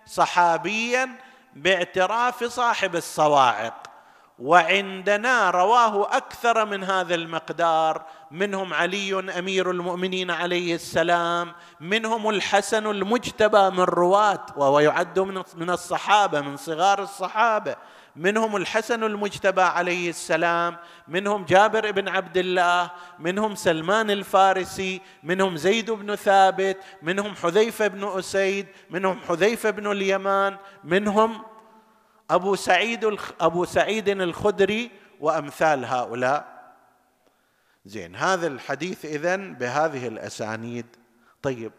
[0.06, 3.74] صحابيا باعتراف صاحب الصواعق
[4.38, 13.70] وعندنا رواه أكثر من هذا المقدار منهم علي أمير المؤمنين عليه السلام منهم الحسن المجتبى
[13.70, 15.18] من رواة وهو يعد
[15.56, 17.76] من الصحابة من صغار الصحابة.
[18.16, 20.76] منهم الحسن المجتبى عليه السلام
[21.08, 28.04] منهم جابر بن عبد الله منهم سلمان الفارسي منهم زيد بن ثابت منهم حذيفة بن
[28.18, 31.42] أسيد منهم حذيفة بن اليمان منهم
[32.30, 34.90] أبو سعيد أبو سعيد الخدري
[35.20, 36.58] وأمثال هؤلاء.
[37.84, 40.86] زين هذا الحديث إذن بهذه الأسانيد.
[41.42, 41.72] طيب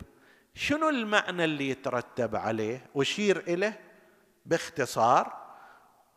[0.56, 3.80] شنو المعنى اللي يترتب عليه؟ أشير إليه
[4.46, 5.39] باختصار.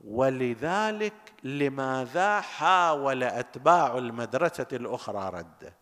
[0.07, 5.75] ولذلك لماذا حاول أتباع المدرسة الأخرى رده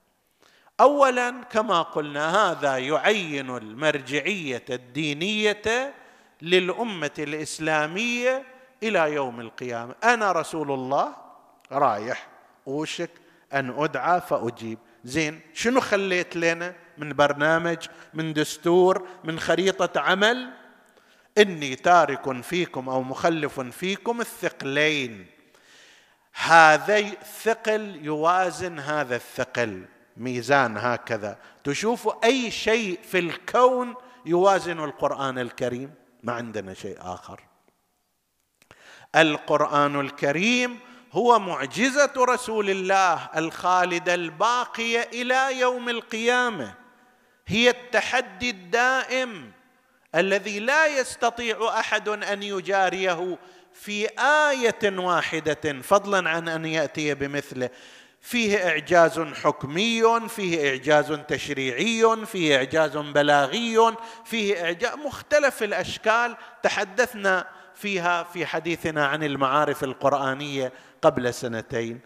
[0.81, 5.95] اولا كما قلنا هذا يعين المرجعية الدينية
[6.43, 8.43] للأمة الإسلامية
[8.83, 9.95] إلى يوم القيامة.
[10.05, 11.17] أنا رسول الله
[11.73, 12.29] رايح
[12.67, 13.11] أوشك
[13.53, 14.79] أن أدعى فأجيب.
[15.05, 17.79] زين شنو خليت لنا؟ من برنامج
[18.15, 20.51] من دستور من خريطة عمل؟
[21.39, 25.27] إني تارك فيكم أو مخلف فيكم الثقلين.
[26.33, 29.85] هذا الثقل يوازن هذا الثقل.
[30.17, 31.39] ميزان هكذا.
[31.65, 33.95] تشوفوا أي شيء في الكون
[34.27, 37.41] يوازن القرآن الكريم؟ ما عندنا شيء آخر.
[39.17, 40.79] القرآن الكريم
[41.13, 46.75] هو معجزة رسول الله الخالده الباقيه إلى يوم القيامة.
[47.47, 49.53] هي التحدي الدائم.
[50.15, 53.39] الذي لا يستطيع أحد أن يجاريه
[53.73, 57.71] في آية واحدة فضلا عن أن يأتي بمثله.
[58.21, 66.37] فيه إعجاز حكمي فيه إعجاز تشريعي فيه إعجاز بلاغي فيه إعجاز مختلف الأشكال.
[66.63, 72.01] تحدثنا فيها في حديثنا عن المعارف القرآنية قبل سنتين.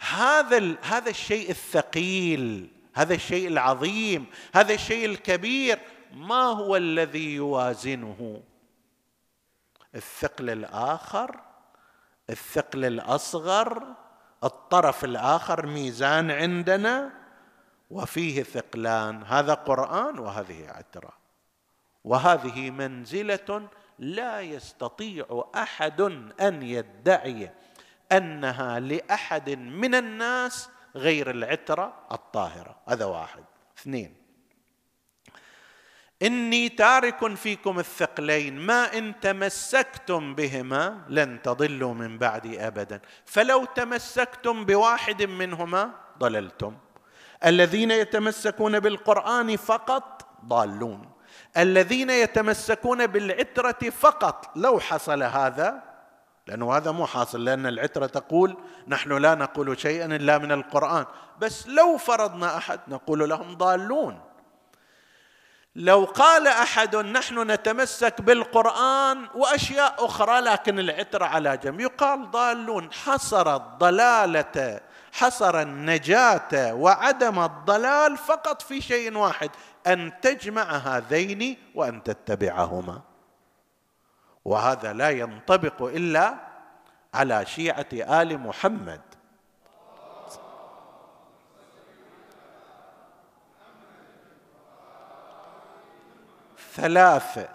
[0.00, 5.78] هذا هذا الشيء الثقيل هذا الشيء العظيم هذا الشيء الكبير
[6.12, 8.42] ما هو الذي يوازنه؟
[9.94, 11.40] الثقل الآخر
[12.30, 13.94] الثقل الأصغر
[14.44, 17.12] الطرف الآخر ميزان عندنا
[17.90, 19.22] وفيه ثقلان.
[19.22, 21.12] هذا قرآن وهذه عترة.
[22.04, 26.00] وهذه منزلة لا يستطيع أحد
[26.40, 27.50] أن يدعي
[28.12, 32.76] أنها لأحد من الناس غير العترة الطاهرة.
[32.88, 33.44] هذا واحد.
[33.78, 34.19] اثنين.
[36.22, 43.00] إني تارك فيكم الثقلين ما إن تمسكتم بهما لن تضلوا من بعدي ابدا.
[43.24, 46.76] فلو تمسكتم بواحد منهما ضللتم.
[47.46, 51.10] الذين يتمسكون بالقرآن فقط ضالون.
[51.56, 55.82] الذين يتمسكون بالعترة فقط لو حصل هذا
[56.46, 58.56] لأنه هذا مو حاصل لأن العترة تقول
[58.88, 61.04] نحن لا نقول شيئا إلا من القرآن.
[61.40, 64.20] بس لو فرضنا أحد نقول لهم ضالون.
[65.74, 73.56] لو قال أحد نحن نتمسك بالقرآن وأشياء أخرى لكن العتر على جنب يقال ضالون حصر
[73.56, 74.80] الضلالة
[75.12, 79.50] حصر النجاة وعدم الضلال فقط في شيء واحد
[79.86, 83.00] أن تجمع هذين وأن تتبعهما.
[84.44, 86.34] وهذا لا ينطبق إلا
[87.14, 89.00] على شيعة آل محمد.
[96.74, 97.48] ثلاثة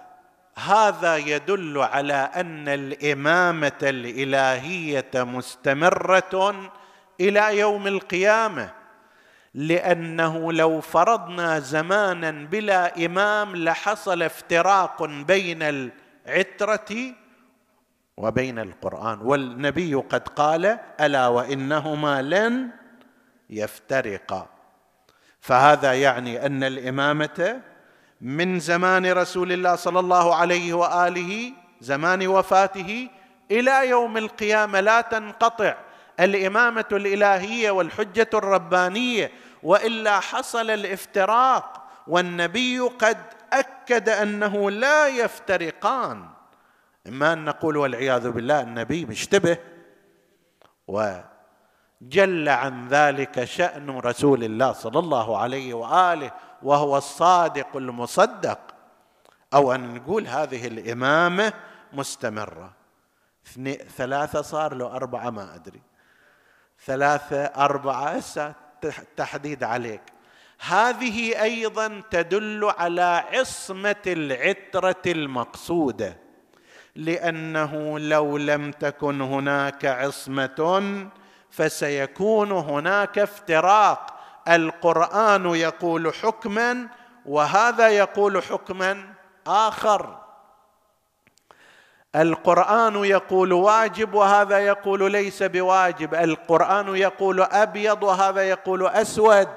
[0.58, 6.72] هذا يدل على أن الإمامة الإلهية مستمرة
[7.20, 8.70] إلى يوم القيامة
[9.54, 17.14] لأنه لو فرضنا زمانا بلا إمام لحصل افتراق بين العترة
[18.18, 19.20] وبين القرآن.
[19.22, 22.70] والنبي قد قال ألا وإنهما لن
[23.50, 24.48] يفترقا.
[25.42, 27.62] فهذا يعني أن الإمامة
[28.22, 33.10] من زمان رسول الله صلى الله عليه وآله زمان وفاته
[33.52, 35.76] إلى يوم القيامة لا تنقطع.
[36.20, 39.32] الإمامة الإلهية والحجة الربانية
[39.64, 43.18] وإلا حصل الافتراق والنبي قد
[43.54, 46.26] أكد أنه لا يفترقان.
[47.08, 49.58] إما أن نقول والعياذ بالله النبي مشتبه
[50.88, 56.32] وجل عن ذلك شأن رسول الله صلى الله عليه وآله
[56.66, 58.60] وهو الصادق المصدق.
[59.54, 61.54] أو أن نقول هذه الإمامة
[61.94, 62.74] مستمرة.
[63.98, 65.82] ثلاثة صار له أربعة ما أدري.
[66.86, 68.54] ثلاثة أربعة هسه
[69.18, 70.02] تحديد عليك.
[70.60, 76.18] هذه أيضا تدل على عصمة العترة المقصودة.
[76.96, 81.10] لأنه لو لم تكن هناك عصمة
[81.50, 84.15] فسيكون هناك افتراق.
[84.48, 86.88] القرآن يقول حكما
[87.26, 89.06] وهذا يقول حكما
[89.48, 90.18] آخر.
[92.16, 96.16] القرآن يقول واجب وهذا يقول ليس بواجب.
[96.16, 99.50] القرآن يقول أبيض وهذا يقول أسود.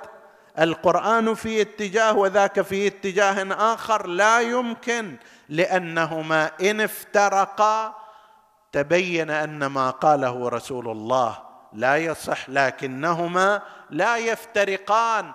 [0.59, 5.17] القرآن في اتجاه وذاك في اتجاه آخر لا يمكن
[5.49, 7.95] لأنهما إن افترقا.
[8.73, 11.39] تبين أن ما قاله رسول الله
[11.73, 15.33] لا يصح لكنهما لا يفترقان.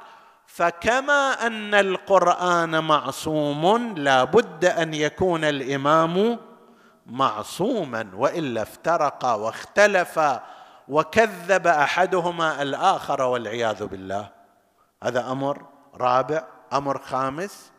[0.47, 6.39] فكما أن القرآن معصوم لا بد أن يكون الإمام
[7.05, 10.43] معصوما والا افترقا واختلفا
[10.87, 14.29] وكذب أحدهما الآخر والعياذ بالله.
[15.03, 16.43] هذا أمر رابع
[16.73, 17.71] أمر خامس.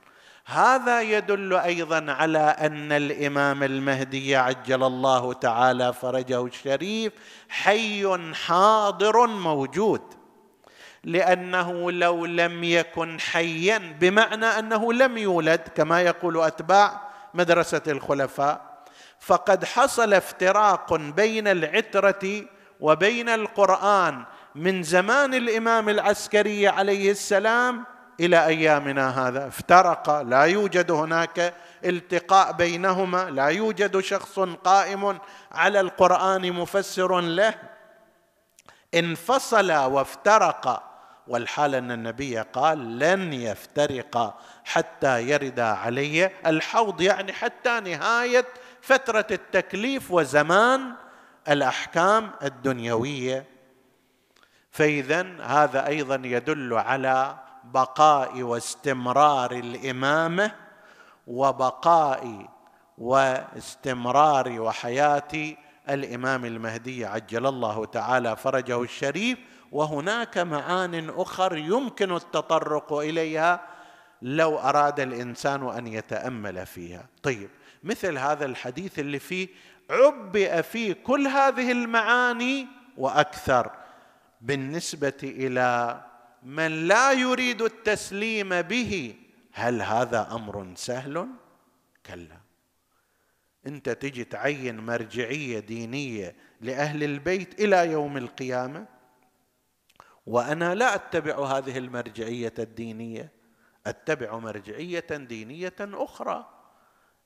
[0.47, 7.13] هذا يدل أيضا على أن الإمام المهدي عجل الله تعالى فرجه الشريف
[7.49, 10.24] حي حاضر موجود.
[11.05, 17.01] لأنه لو لم يكن حيا بمعنى أنه لم يولد كما يقول أتباع
[17.35, 18.75] مدرسة الخلفاء
[19.21, 22.45] فقد حصل افتراق بين العترة
[22.81, 24.25] وبين القرآن
[24.55, 27.85] من زمان الإمام العسكري عليه السلام
[28.21, 29.49] إلى أيامنا هذا.
[29.49, 35.19] افترق لا يوجد هناك التقاء بينهما لا يوجد شخص قائم
[35.53, 37.55] على القرآن مفسر له.
[38.95, 40.94] انفصل وافترق
[41.27, 48.47] والحال أن النبي قال لن يفترقا حتى يرد علي الحوض يعني حتى نهاية
[48.81, 50.93] فترة التكليف وزمان
[51.49, 53.47] الأحكام الدنيوية.
[54.71, 60.53] فإذا هذا أيضا يدل على بقاء واستمرار الإمامة
[61.27, 62.49] وبقاء
[62.99, 65.55] واستمرار وحياة
[65.89, 69.39] الإمام المهدي عجل الله تعالى فرجه الشريف.
[69.73, 73.67] وهناك معان أخر يمكن التطرق إليها
[74.23, 77.07] لو أراد الإنسان أن يتأمل فيها.
[77.23, 77.49] طيب
[77.83, 79.49] مثل هذا الحديث اللي فيه
[79.91, 83.71] عبئ فيه كل هذه المعاني وأكثر
[84.41, 86.01] بالنسبة إلى
[86.43, 89.15] من لا يريد التسليم به
[89.53, 91.29] هل هذا أمر سهل؟
[92.07, 92.45] كلا.
[93.67, 98.87] أنت تجي تعين مرجعية دينية لأهل البيت إلى يوم القيامة؟
[100.27, 103.33] وأنا لا أتبع هذه المرجعية الدينية.
[103.87, 106.49] أتبع مرجعية دينية أخرى.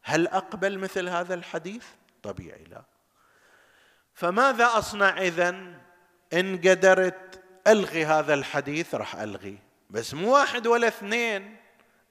[0.03, 1.85] هل أقبل مثل هذا الحديث؟
[2.23, 2.83] طبيعي لا.
[4.15, 5.49] فماذا أصنع اذا
[6.33, 9.59] إن قدرت ألغي هذا الحديث راح ألغي.
[9.91, 11.57] بس مو واحد ولا اثنين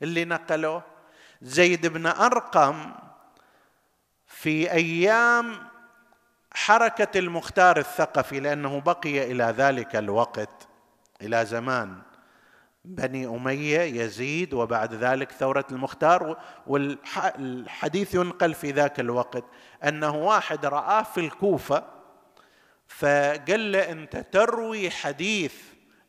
[0.02, 0.84] اللي نقلوه.
[1.42, 2.96] زيد بن أرقم
[4.28, 5.68] في أيام
[6.54, 10.67] حركة المختار الثقفي لأنه بقي إلى ذلك الوقت
[11.22, 12.02] إلى زمان.
[12.88, 16.38] بني أمية يزيد وبعد ذلك ثورة المختار
[16.68, 19.44] والحديث ينقل في ذاك الوقت
[19.84, 21.84] أنه واحد راه في الكوفة
[22.88, 25.54] فقال له أنت تروي حديث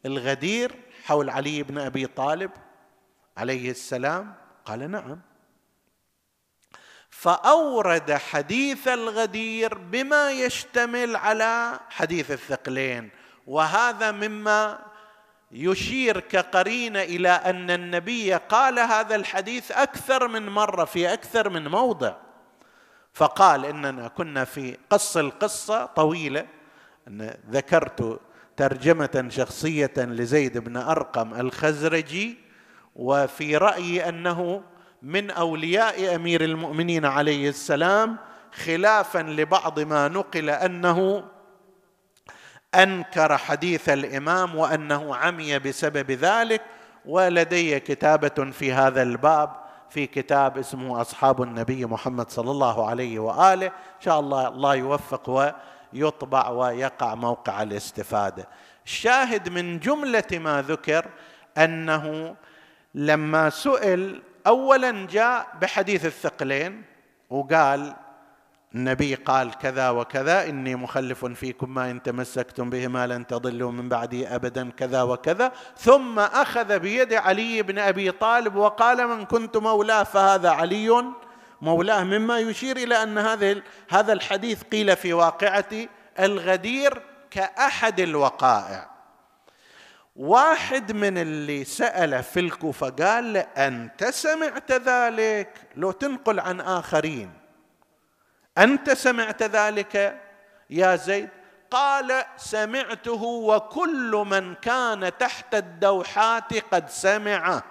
[0.06, 2.50] الغدير حول علي بن أبي طالب
[3.36, 4.34] عليه السلام؟
[4.64, 5.20] قال نعم.
[7.10, 13.10] فأورد حديث الغدير بما يشتمل على حديث الثقلين
[13.46, 14.87] وهذا مما
[15.52, 22.14] يشير كقرينه إلى أن النبي قال هذا الحديث أكثر من مرة في أكثر من موضع.
[23.12, 26.46] فقال إننا كنا في قص القصة طويلة.
[27.08, 28.20] أن ذكرت
[28.56, 32.38] ترجمة شخصية لزيد بن أرقم الخزرجي
[32.96, 34.62] وفي رأيي أنه
[35.02, 38.16] من أولياء أمير المؤمنين عليه السلام
[38.52, 41.24] خلافا لبعض ما نقل أنه
[42.74, 46.62] أنكر حديث الإمام وأنه عمي بسبب ذلك
[47.06, 49.50] ولدي كتابة في هذا الباب
[49.90, 53.66] في كتاب اسمه أصحاب النبي محمد صلى الله عليه وآله.
[53.66, 55.52] إن شاء الله الله يوفق
[55.92, 58.48] ويطبع ويقع موقع الاستفادة.
[58.86, 61.06] الشاهد من جملة ما ذكر
[61.58, 62.36] أنه
[62.94, 66.82] لما سئل اولا جاء بحديث الثقلين
[67.30, 67.94] وقال
[68.74, 74.28] النبي قال كذا وكذا إني مخلف فيكم ما إن تمسكتم بهما لن تضلوا من بعدي
[74.28, 75.52] أبدا كذا وكذا.
[75.76, 81.04] ثم أخذ بيد علي بن أبي طالب وقال من كنت مولاه فهذا علي.
[81.62, 85.88] مولاه مما يشير إلى أن هذا هذا الحديث قيل في واقعة
[86.18, 88.90] الغدير كأحد الوقائع.
[90.16, 97.47] واحد من اللي سأل في الكوفة قال أنت سمعت ذلك؟ لو تنقل عن آخرين.
[98.58, 100.20] أنت سمعت ذلك
[100.70, 101.28] يا زيد؟
[101.70, 107.62] قال سمعته وكل من كان تحت الدوحات قد سمعه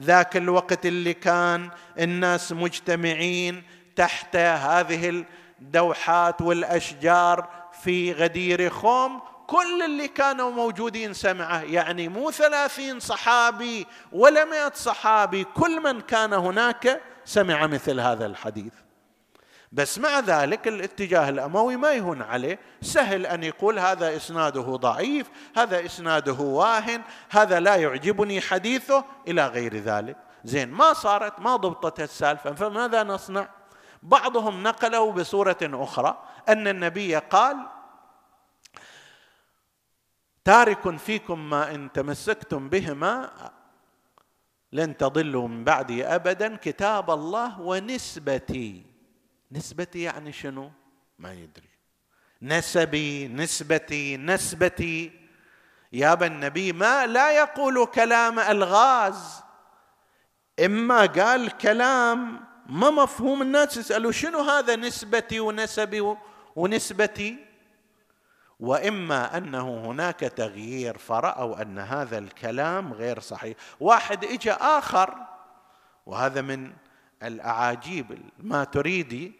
[0.00, 3.62] ذاك الوقت اللي كان الناس مجتمعين
[3.96, 5.24] تحت هذه
[5.60, 7.48] الدوحات والأشجار
[7.82, 15.44] في غدير خوم كل اللي كانوا موجودين سمعه يعني مو ثلاثين صحابي ولا مئة صحابي
[15.44, 18.72] كل من كان هناك سمع مثل هذا الحديث.
[19.72, 22.58] بس مع ذلك الاتجاه الأموي ما يهون عليه.
[22.82, 29.76] سهل أن يقول هذا إسناده ضعيف هذا إسناده واهن هذا لا يعجبني حديثه إلى غير
[29.76, 30.16] ذلك.
[30.44, 33.48] زين ما صارت ما ضبطت السالفة فماذا نصنع؟
[34.02, 37.56] بعضهم نقله بصورة أخرى أن النبي قال
[40.44, 43.30] تارك فيكم ما إن تمسكتم بهما
[44.72, 48.97] لن تضلوا من بعدي ابدا كتاب الله ونسبتي.
[49.52, 50.70] نسبتي يعني شنو؟
[51.18, 51.68] ما يدري.
[52.42, 55.12] نسبي نسبتي نسبتي.
[55.92, 59.42] يابا النبي ما لا يقول كلام الغاز.
[60.64, 66.16] إما قال كلام ما مفهوم الناس يسألوا شنو هذا نسبتي ونسبي
[66.56, 67.36] ونسبتي؟
[68.60, 73.56] وإما أنه هناك تغيير فرأوا أن هذا الكلام غير صحيح.
[73.80, 75.14] واحد اجى آخر
[76.06, 76.72] وهذا من
[77.22, 79.32] الأعاجيب ما تريدي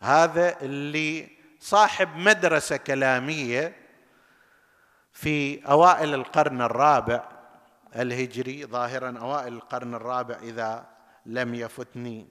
[0.00, 1.28] هذا اللي
[1.60, 3.76] صاحب مدرسة كلامية
[5.12, 7.28] في أوائل القرن الرابع
[7.96, 10.86] الهجري ظاهرا أوائل القرن الرابع إذا
[11.26, 12.28] لم يفتني.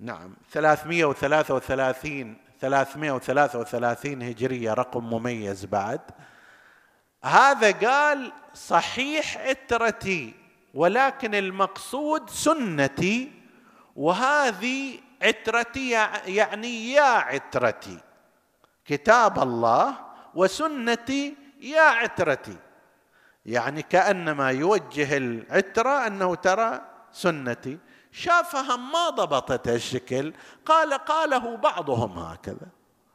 [0.00, 6.00] نعم 333 333 هجرية رقم مميز بعد.
[7.24, 10.34] هذا قال صحيح عترتي
[10.74, 13.32] ولكن المقصود سنتي
[13.96, 15.90] وهذه عترتي
[16.26, 17.98] يعني يا عترتي.
[18.84, 19.94] كتاب الله
[20.34, 22.56] وسنتي يا عترتي.
[23.46, 26.80] يعني كأنما يوجه العترة أنه ترى
[27.12, 27.78] سنتي.
[28.12, 30.34] شافها ما ضبطت الشكل.
[30.66, 32.68] قال قاله بعضهم هكذا.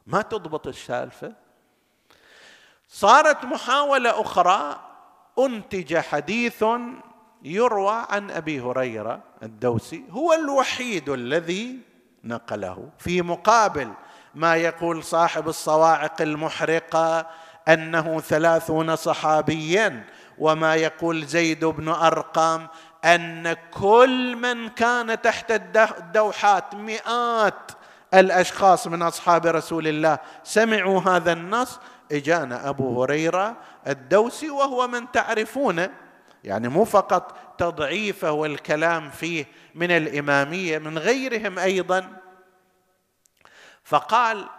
[0.07, 1.33] ما تضبط السالفة؟
[2.87, 4.79] صارت محاولة أخرى
[5.39, 6.63] أنتج حديث
[7.43, 11.79] يروى عن أبي هريرة الدوسي هو الوحيد الذي
[12.23, 13.89] نقله في مقابل
[14.35, 17.27] ما يقول صاحب الصواعق المحرقة
[17.67, 20.05] أنه ثلاثون صحابيا
[20.37, 22.67] وما يقول زيد بن أرقم
[23.05, 27.71] أن كل من كان تحت الدوحات مئات
[28.13, 31.79] الأشخاص من أصحاب رسول الله سمعوا هذا النص
[32.11, 35.89] إجانا أبو هريرة الدوسي وهو من تعرفونه
[36.43, 42.17] يعني مو فقط تضعيفه والكلام فيه من الإمامية من غيرهم أيضا.
[43.83, 44.49] فقال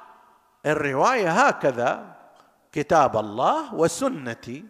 [0.66, 2.16] الرواية هكذا
[2.72, 4.64] كتاب الله وسنتي.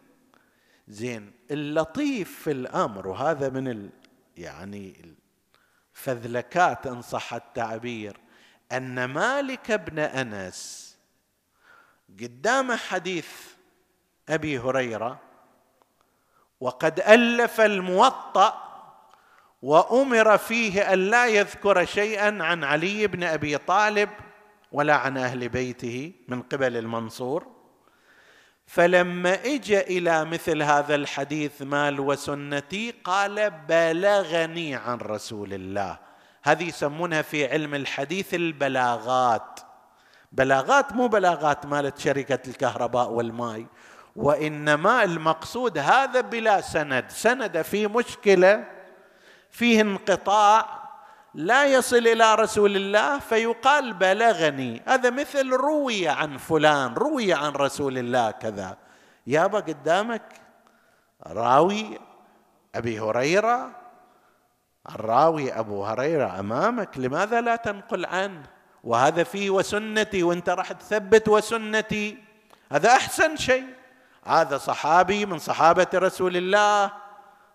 [0.88, 3.90] زين اللطيف في الأمر وهذا من ال
[4.36, 5.14] يعني
[5.96, 8.16] الفذلكات إن صح التعبير
[8.72, 10.84] أن مالك بن أنس
[12.20, 13.28] قدام حديث
[14.28, 15.20] أبي هريرة
[16.64, 18.54] وقد ألف الموطأ
[19.62, 24.08] وأمر فيه أن لا يذكر شيئا عن علي بن أبي طالب
[24.72, 27.46] ولا عن أهل بيته من قبل المنصور.
[28.66, 35.98] فلما اجى إلى مثل هذا الحديث مال وسنتي قال بلغني عن رسول الله.
[36.42, 39.60] هذه يسمونها في علم الحديث البلاغات.
[40.32, 43.64] بلاغات مو بلاغات مالت شركة الكهرباء والماء
[44.16, 47.04] وإنما المقصود هذا بلا سند.
[47.08, 48.64] سند في مشكلة
[49.50, 50.84] فيه انقطاع
[51.34, 54.82] لا يصل إلى رسول الله فيقال بلغني.
[54.86, 58.76] هذا مثل روي عن فلان روي عن رسول الله كذا.
[59.26, 60.22] يابا قدامك
[61.26, 61.98] راوي
[62.74, 63.70] أبي هريرة
[64.90, 68.42] الراوي أبو هريرة أمامك لماذا لا تنقل عنه؟
[68.84, 72.18] وهذا فيه وسنتي وانت راح تثبت وسنتي.
[72.72, 73.73] هذا أحسن شيء.
[74.24, 76.92] هذا صحابي من صحابة رسول الله.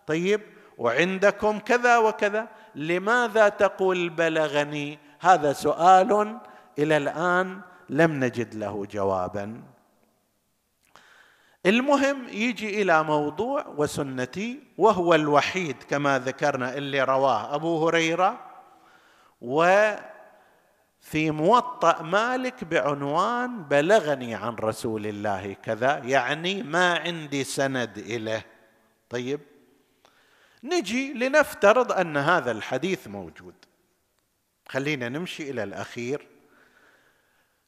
[0.07, 0.41] طيب
[0.77, 2.47] وعندكم كذا وكذا.
[2.75, 6.39] لماذا تقول بلغني؟ هذا سؤال
[6.79, 9.61] إلى الآن لم نجد له جوابا.
[11.65, 18.39] المهم يجي إلى موضوع وسنتي وهو الوحيد كما ذكرنا اللي رواه أبو هريرة
[21.01, 28.45] وفي موطأ مالك بعنوان بلغني عن رسول الله كذا يعني ما عندي سند إليه.
[29.09, 29.39] طيب
[30.63, 33.55] نجي لنفترض أن هذا الحديث موجود.
[34.69, 36.27] خلينا نمشي إلى الأخير.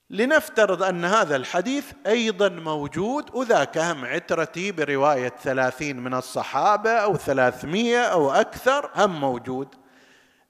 [0.10, 8.04] لنفترض أن هذا الحديث أيضا موجود وذاك هم عترتي برواية ثلاثين من الصحابة أو ثلاثمية
[8.04, 9.81] أو أكثر هم موجود.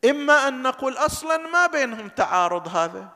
[0.10, 3.10] إما أن نقول أصلا ما بينهم تعارض هذا.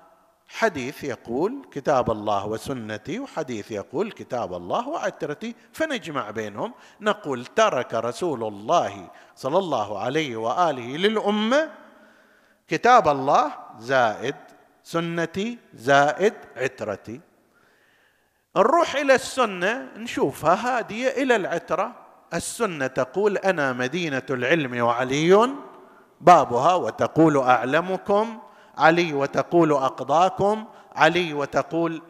[0.47, 6.73] حديث يقول كتاب الله وسنتي وحديث يقول كتاب الله وعترتي فنجمع بينهم.
[7.01, 11.71] نقول ترك رسول الله صلى الله عليه وآله للأمة
[12.67, 14.35] كتاب الله زائد
[14.83, 17.21] سنتي زائد عترتي.
[18.57, 21.95] نروح إلى السنة نشوفها هادية إلى العترة.
[22.33, 25.49] السنة تقول أنا مدينة العلم وعلي.
[26.25, 28.39] بابها وتقول أعلمكم
[28.77, 30.65] علي وتقول أقضاكم
[30.95, 32.01] علي وتقول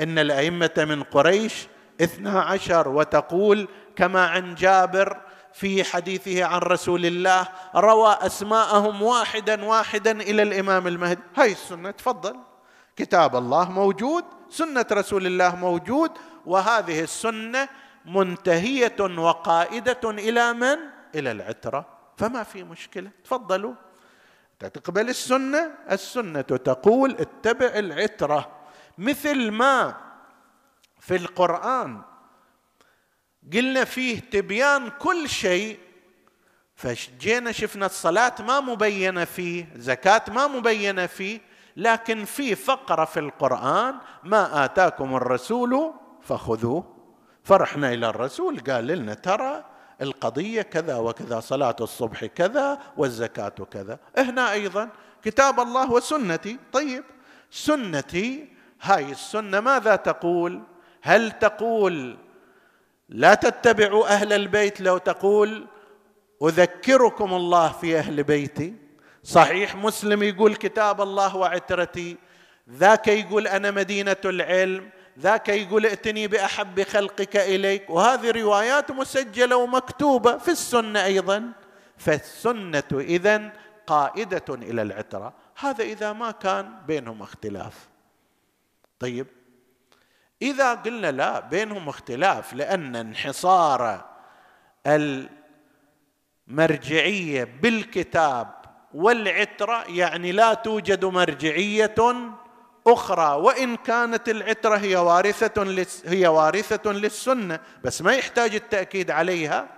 [0.00, 1.68] إن الأئمة من قريش
[2.00, 5.20] اثنا عشر وتقول كما عن جابر
[5.52, 11.22] في حديثه عن رسول الله روى أسماءهم واحدا واحدا إلى الإمام المهدي.
[11.36, 12.36] هاي السنة تفضل.
[12.96, 16.10] كتاب الله موجود سنة رسول الله موجود
[16.46, 17.68] وهذه السنة
[18.04, 20.76] منتهية وقائدة إلى من؟
[21.14, 21.93] إلى العترة.
[22.16, 23.10] فما في مشكلة.
[23.24, 23.74] تفضلوا.
[24.58, 28.50] تقبل السنة؟ السنة تقول اتبع العترة.
[28.98, 29.94] مثل ما
[31.00, 32.02] في القرآن
[33.52, 35.78] قلنا فيه تبيان كل شيء
[36.76, 41.40] فجينا شفنا الصلاة ما مبينة فيه زكاة ما مبينة فيه
[41.76, 43.94] لكن في فقرة في القرآن
[44.24, 45.92] ما آتاكم الرسول
[46.22, 46.96] فخذوه.
[47.42, 49.64] فرحنا إلى الرسول قال لنا ترى
[50.02, 53.98] القضية كذا وكذا صلاة الصبح كذا والزكاة كذا.
[54.18, 54.88] هنا أيضا
[55.22, 56.58] كتاب الله وسنتي.
[56.72, 57.04] طيب
[57.50, 58.48] سنتي
[58.82, 60.62] هاي السنة ماذا تقول؟
[61.02, 62.16] هل تقول
[63.08, 65.66] لا تتبعوا أهل البيت لو تقول
[66.42, 68.74] أذكركم الله في أهل بيتي؟
[69.22, 72.16] صحيح مسلم يقول كتاب الله وعترتي
[72.70, 77.90] ذاك يقول أنا مدينة العلم ذاك يقول ائتني بأحب خلقك إليك.
[77.90, 81.52] وهذه روايات مسجلة ومكتوبة في السنة أيضا.
[81.96, 83.52] فالسنة اذا
[83.86, 85.34] قائدة إلى العترة.
[85.58, 87.88] هذا إذا ما كان بينهم اختلاف.
[88.98, 89.26] طيب.
[90.42, 94.04] إذا قلنا لا بينهم اختلاف لأن انحصار
[96.48, 98.54] المرجعية بالكتاب
[98.94, 101.94] والعترة يعني لا توجد مرجعية
[102.86, 109.68] أخرى وإن كانت العترة هي وارثة هي وارثة للسنة بس ما يحتاج التأكيد عليها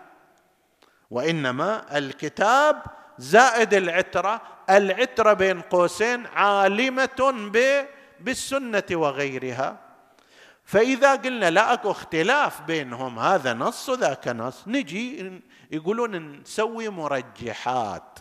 [1.11, 2.83] وإنما الكتاب
[3.19, 4.41] زائد العترة
[4.71, 7.51] العترة بين قوسين عالمة
[8.21, 9.79] بالسنة وغيرها.
[10.65, 15.33] فإذا قلنا لا أكو اختلاف بينهم هذا نص وذاك نص نجي
[15.71, 18.19] يقولون نسوي مرجحات.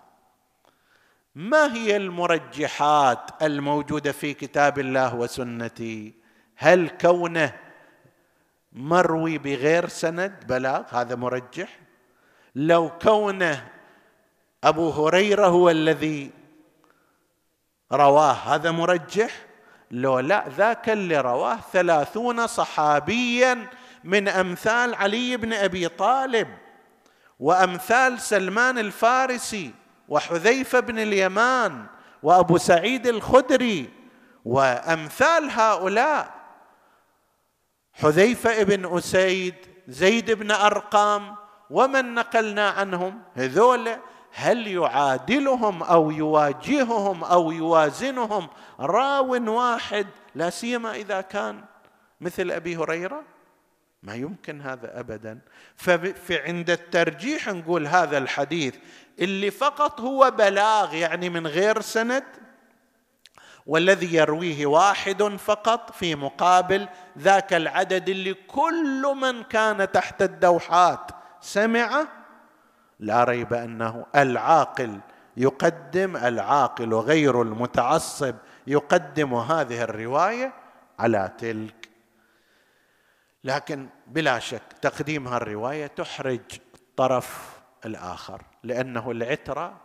[1.35, 6.13] ما هي المرجحات الموجودة في كتاب الله وسنتي؟
[6.55, 7.53] هل كونه
[8.73, 11.79] مروي بغير سند؟ بلاغ هذا مرجح.
[12.55, 13.67] لو كونه
[14.63, 16.31] أبو هريرة هو الذي
[17.91, 19.31] رواه هذا مرجح.
[19.91, 23.67] لو لا ذاك اللي رواه ثلاثون صحابيا
[24.03, 26.47] من أمثال علي بن أبي طالب
[27.39, 29.84] وأمثال سلمان الفارسي.
[30.09, 31.85] وحذيفة بن اليمان
[32.23, 33.89] وأبو سعيد الخدري
[34.45, 36.35] وأمثال هؤلاء.
[37.93, 39.55] حذيفة بن أسيد
[39.87, 41.35] زيد بن أرقام
[41.69, 43.89] ومن نقلنا عنهم؟ هذول
[44.33, 48.47] هل يعادلهم أو يواجههم أو يوازنهم؟
[48.79, 51.63] راو واحد لا سيما إذا كان
[52.21, 53.23] مثل أبي هريرة.
[54.05, 55.39] ما يمكن هذا ابدا.
[56.27, 58.75] فعند الترجيح نقول هذا الحديث
[59.19, 62.23] اللي فقط هو بلاغ يعني من غير سند
[63.65, 66.87] والذي يرويه واحد فقط في مقابل
[67.17, 72.07] ذاك العدد اللي كل من كان تحت الدوحات سمعه
[72.99, 74.99] لا ريب أنه العاقل
[75.37, 78.35] يقدم العاقل غير المتعصب
[78.67, 80.53] يقدم هذه الرواية
[80.99, 81.84] على تلك
[83.45, 86.39] لكن بلا شك تقديم الروايه تحرج
[86.75, 89.81] الطرف الآخر لأنه العترة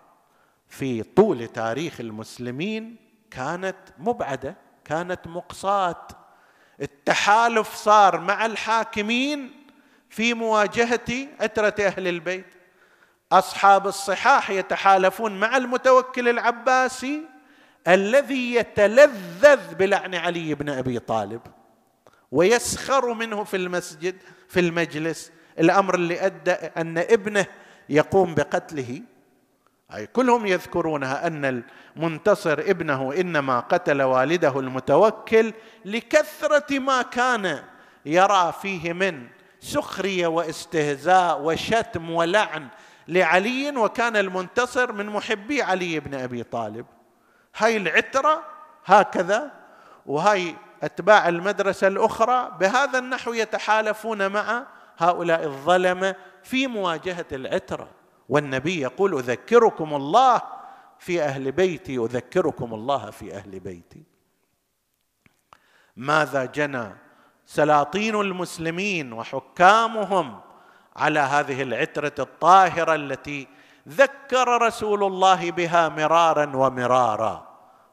[0.69, 2.97] في طول تاريخ المسلمين
[3.31, 6.09] كانت مبعدة كانت مقصاة.
[6.83, 9.67] التحالف صار مع الحاكمين
[10.11, 12.47] في مواجهة عترة أهل البيت.
[13.33, 17.23] أصحاب الصحاح يتحالفون مع المتوكل العباسي
[17.89, 21.41] الذي يتلذذ بلعن علي بن أبي طالب.
[22.33, 24.17] ويسخر منه في المسجد
[24.49, 25.33] في المجلس.
[25.59, 27.47] الأمر اللي أدى أن ابنه
[27.89, 29.03] يقوم بقتله
[29.95, 31.63] أي كلهم يذكرونها أن
[31.97, 35.53] المنتصر ابنه إنما قتل والده المتوكل
[35.85, 37.63] لكثرة ما كان
[38.07, 39.27] يرى فيه من
[39.61, 42.69] سخرية واستهزاء وشتم ولعن
[43.09, 46.87] لعلي وكان المنتصر من محبي علي بن أبي طالب.
[47.57, 48.43] هاي العترة
[48.85, 49.51] هكذا
[50.07, 54.67] وهاي أتباع المدرسة الأخرى بهذا النحو يتحالفون مع
[54.99, 57.89] هؤلاء الظلمة في مواجهة العترة.
[58.29, 60.43] والنبي يقول أذكركم الله
[60.99, 64.03] في أهل بيتي أذكركم الله في أهل بيتي.
[65.97, 66.97] ماذا جنى
[67.47, 70.41] سلاطين المسلمين وحكامهم
[70.97, 73.49] على هذه العترة الطاهرة التي
[73.89, 77.49] ذكر رسول الله بها مرارا ومرارا؟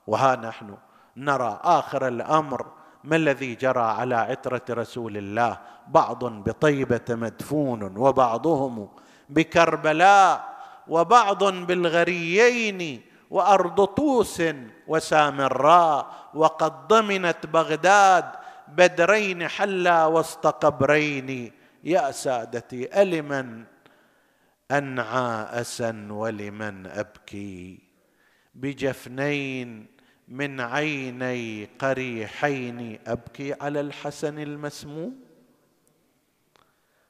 [0.08, 0.78] وها نحن
[1.18, 2.77] نرى آخر الأمر.
[3.08, 8.90] ما الذي جرى على عتره رسول الله؟ بعض بطيبة مدفون وبعضهم
[9.30, 14.44] بكربلاء وبعض بالغريين وأرض طوس
[14.88, 16.02] وسامراء
[16.34, 18.26] وقد ضمنت بغداد
[18.68, 21.52] بدرين حلا وسط قبرين.
[21.84, 23.64] يا سادتي ألمن
[24.72, 27.80] أنعى أسا ولمن أبكي؟
[28.56, 29.97] بجفنين
[30.28, 35.16] من عيني قريحين أبكي على الحسن المسموم.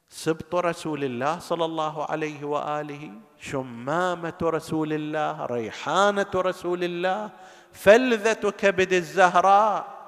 [0.08, 7.30] سبط رسول الله صلى الله عليه وآله شمامة رسول الله ريحانة رسول الله
[7.72, 9.98] فلذة كبد الزهراء.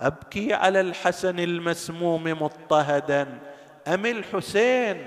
[0.00, 3.38] أبكي على الحسن المسموم مضطهدا.
[3.86, 5.06] أم الحسين؟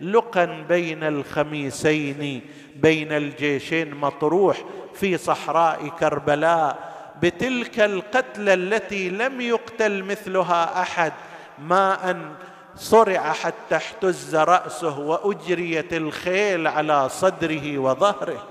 [0.00, 2.40] لقا بين الخميسين
[2.76, 6.91] بين الجيشين مطروح في صحراء كربلاء.
[7.22, 11.12] بتلك القتله التي لم يقتل مثلها أحد
[11.58, 12.34] ما ان
[12.76, 18.46] صرع حتى احتز رأسه وأجريت الخيل على صدره وظهره.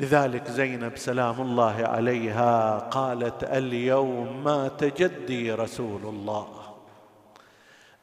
[0.00, 6.48] لذلك زينب سلام الله عليها قالت اليوم مات جدي رسول الله.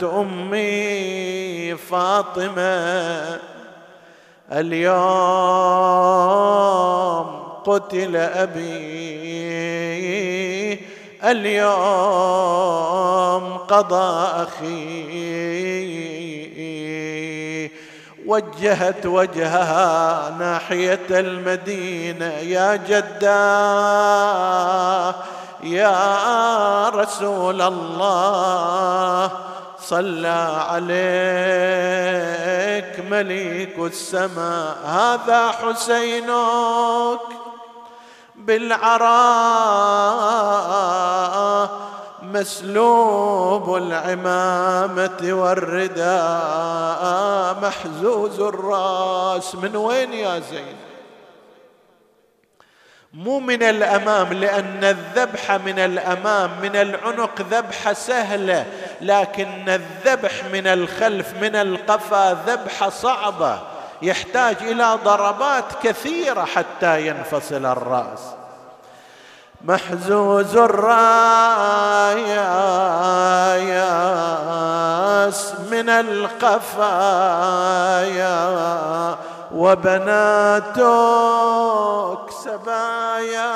[0.05, 1.06] أمي
[1.91, 3.39] فاطمة
[4.53, 4.97] اليوم
[7.67, 8.87] قتل أبي
[11.25, 11.67] اليوم
[13.59, 15.17] قضى أخي.
[18.27, 23.47] وجهت وجهها ناحية المدينة يا جدا
[25.63, 29.31] يا رسول الله.
[29.89, 30.87] صلى عليك
[33.11, 34.77] مليك السماء.
[34.85, 37.21] هذا حسينك
[38.37, 39.07] بالعراء
[42.23, 47.03] مسلوب العمامة والرداء
[47.63, 49.55] محزوز الرأس.
[49.55, 50.86] من وين يا زين؟
[53.17, 58.67] مو من الأمام لأن الذبح من الأمام من العنق ذبحه سهله
[59.01, 63.59] لكن الذبح من الخلف من القفا ذبحه صعبه
[64.03, 68.21] يحتاج إلى ضربات كثيرة حتى ينفصل الرأس.
[69.65, 70.97] محزوز الراياس
[75.71, 76.67] من القفايا
[79.55, 80.87] وبناتك
[82.47, 83.53] سبايا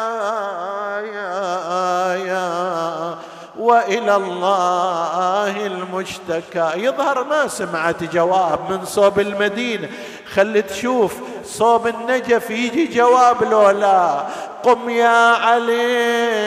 [3.59, 6.71] وإلى الله المشتكى.
[6.77, 9.89] يظهر ما سمعت جواب من صوب المدينة.
[10.35, 11.15] خلي تشوف
[11.45, 14.27] صوب النجف يجي جواب لولا.
[14.63, 16.41] قم يا علي.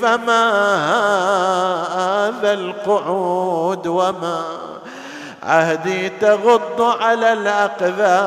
[0.00, 0.48] فما
[1.94, 4.44] هذا القعود وما
[5.48, 8.18] عهدي تغض على الأقذى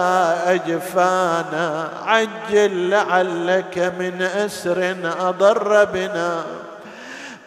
[0.54, 6.44] أجفانا عجل لعلك من أسر أضر بنا.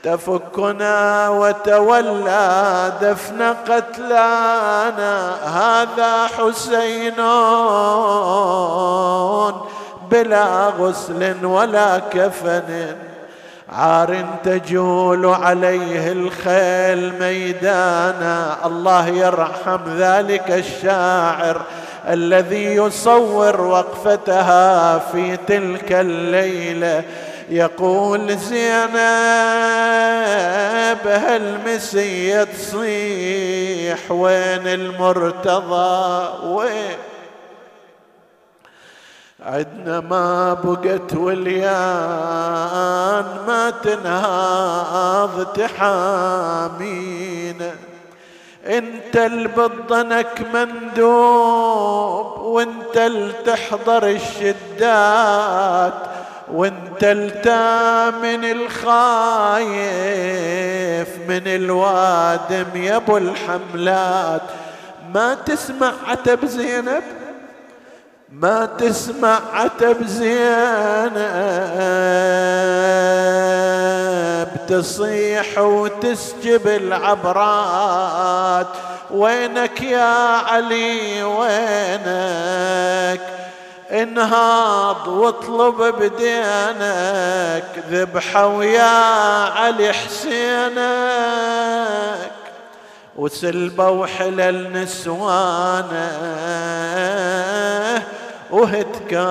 [0.03, 7.16] تفكنا وتولى دفن قتلانا هذا حسين
[10.11, 12.97] بلا غسل ولا كفن.
[13.75, 21.62] عار تجول عليه الخيل ميدانا الله يرحم ذلك الشاعر
[22.09, 27.03] الذي يصور وقفتها في تلك الليلة.
[27.51, 28.95] يقول زينب
[31.07, 37.13] هالمسية تصيح وين المرتضى؟ وين
[39.47, 41.74] عدنا ما بقت وليان
[43.47, 46.95] ما تنهاض تحامينا
[48.66, 53.11] انت اللي بضنك مندوب وانت
[53.47, 55.95] تحضر الشدات
[56.53, 59.68] وانت التامن الخايف
[61.28, 64.42] من الوادم يا أبو الحملات.
[65.14, 67.03] ما تسمع عتب زينب؟
[68.41, 71.14] ما تسمع عتب زينب
[74.68, 78.66] تصيح وتسجب العبرات.
[79.11, 83.20] وينك يا علي؟ وينك؟
[83.91, 87.64] انهاض واطلب بدينك.
[87.91, 88.82] ذبحة ويا
[89.49, 90.85] علي حسينك.
[93.16, 96.11] وسلبة وحلل نسوانه.
[98.55, 99.28] وهتكا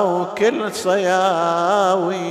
[0.00, 2.24] وكل صياوين.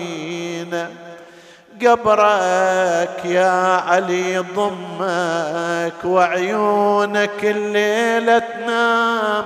[1.81, 9.45] قبرك يا علي ضمك وعيونك الليلة تنام.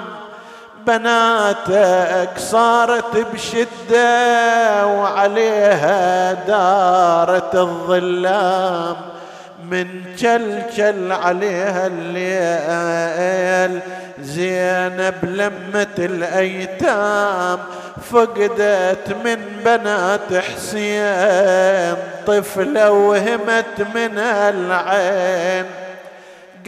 [0.88, 8.96] بناتك صارت بشدة وعليها دارت الظلام.
[9.72, 9.88] من
[10.18, 13.80] جل عليها الليل.
[14.22, 17.60] زينب لمة الأيتام
[18.12, 21.96] فقدت من بنات حسين
[22.28, 25.66] طفلة وهمت من العين.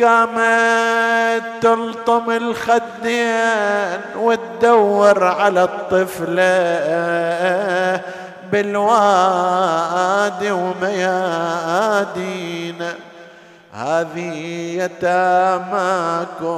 [0.02, 6.44] قامت تلطم الخدين وتدور على الطفلة.
[8.52, 12.76] بالوادي وميادين.
[13.74, 14.36] هذه
[14.76, 16.54] يتاماكم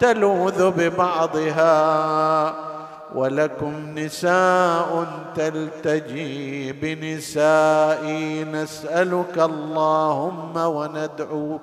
[0.00, 2.54] تلوذ ببعضها
[3.14, 5.06] ولكم نساء
[5.36, 11.62] تلتجي بنسائي نسألك اللهم وندعوك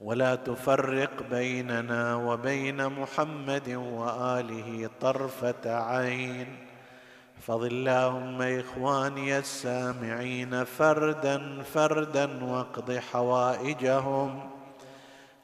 [0.00, 6.56] ولا تفرق بيننا وبين محمد وآله طرفة عين.
[7.38, 14.40] احفظ اللهم إخواني السامعين فردا فردا واقض حوائجهم.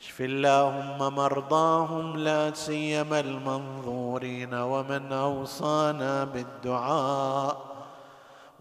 [0.01, 7.74] اشف اللهم مرضاهم لا سيما المنظورين ومن أوصانا بالدعاء.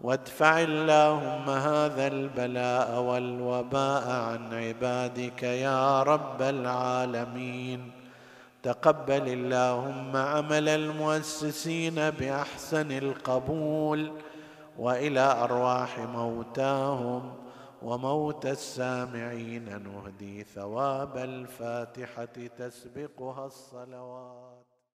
[0.04, 7.90] وادفع اللهم هذا البلاء والوباء عن عبادك يا رب العالمين.
[8.62, 14.12] تقبل اللهم عمل المؤسسين بأحسن القبول
[14.78, 17.34] وإلى أرواح موتاهم
[17.82, 19.82] وموت السامعين.
[19.82, 24.43] نهدي ثواب الفاتحة تسبقها الصلوات.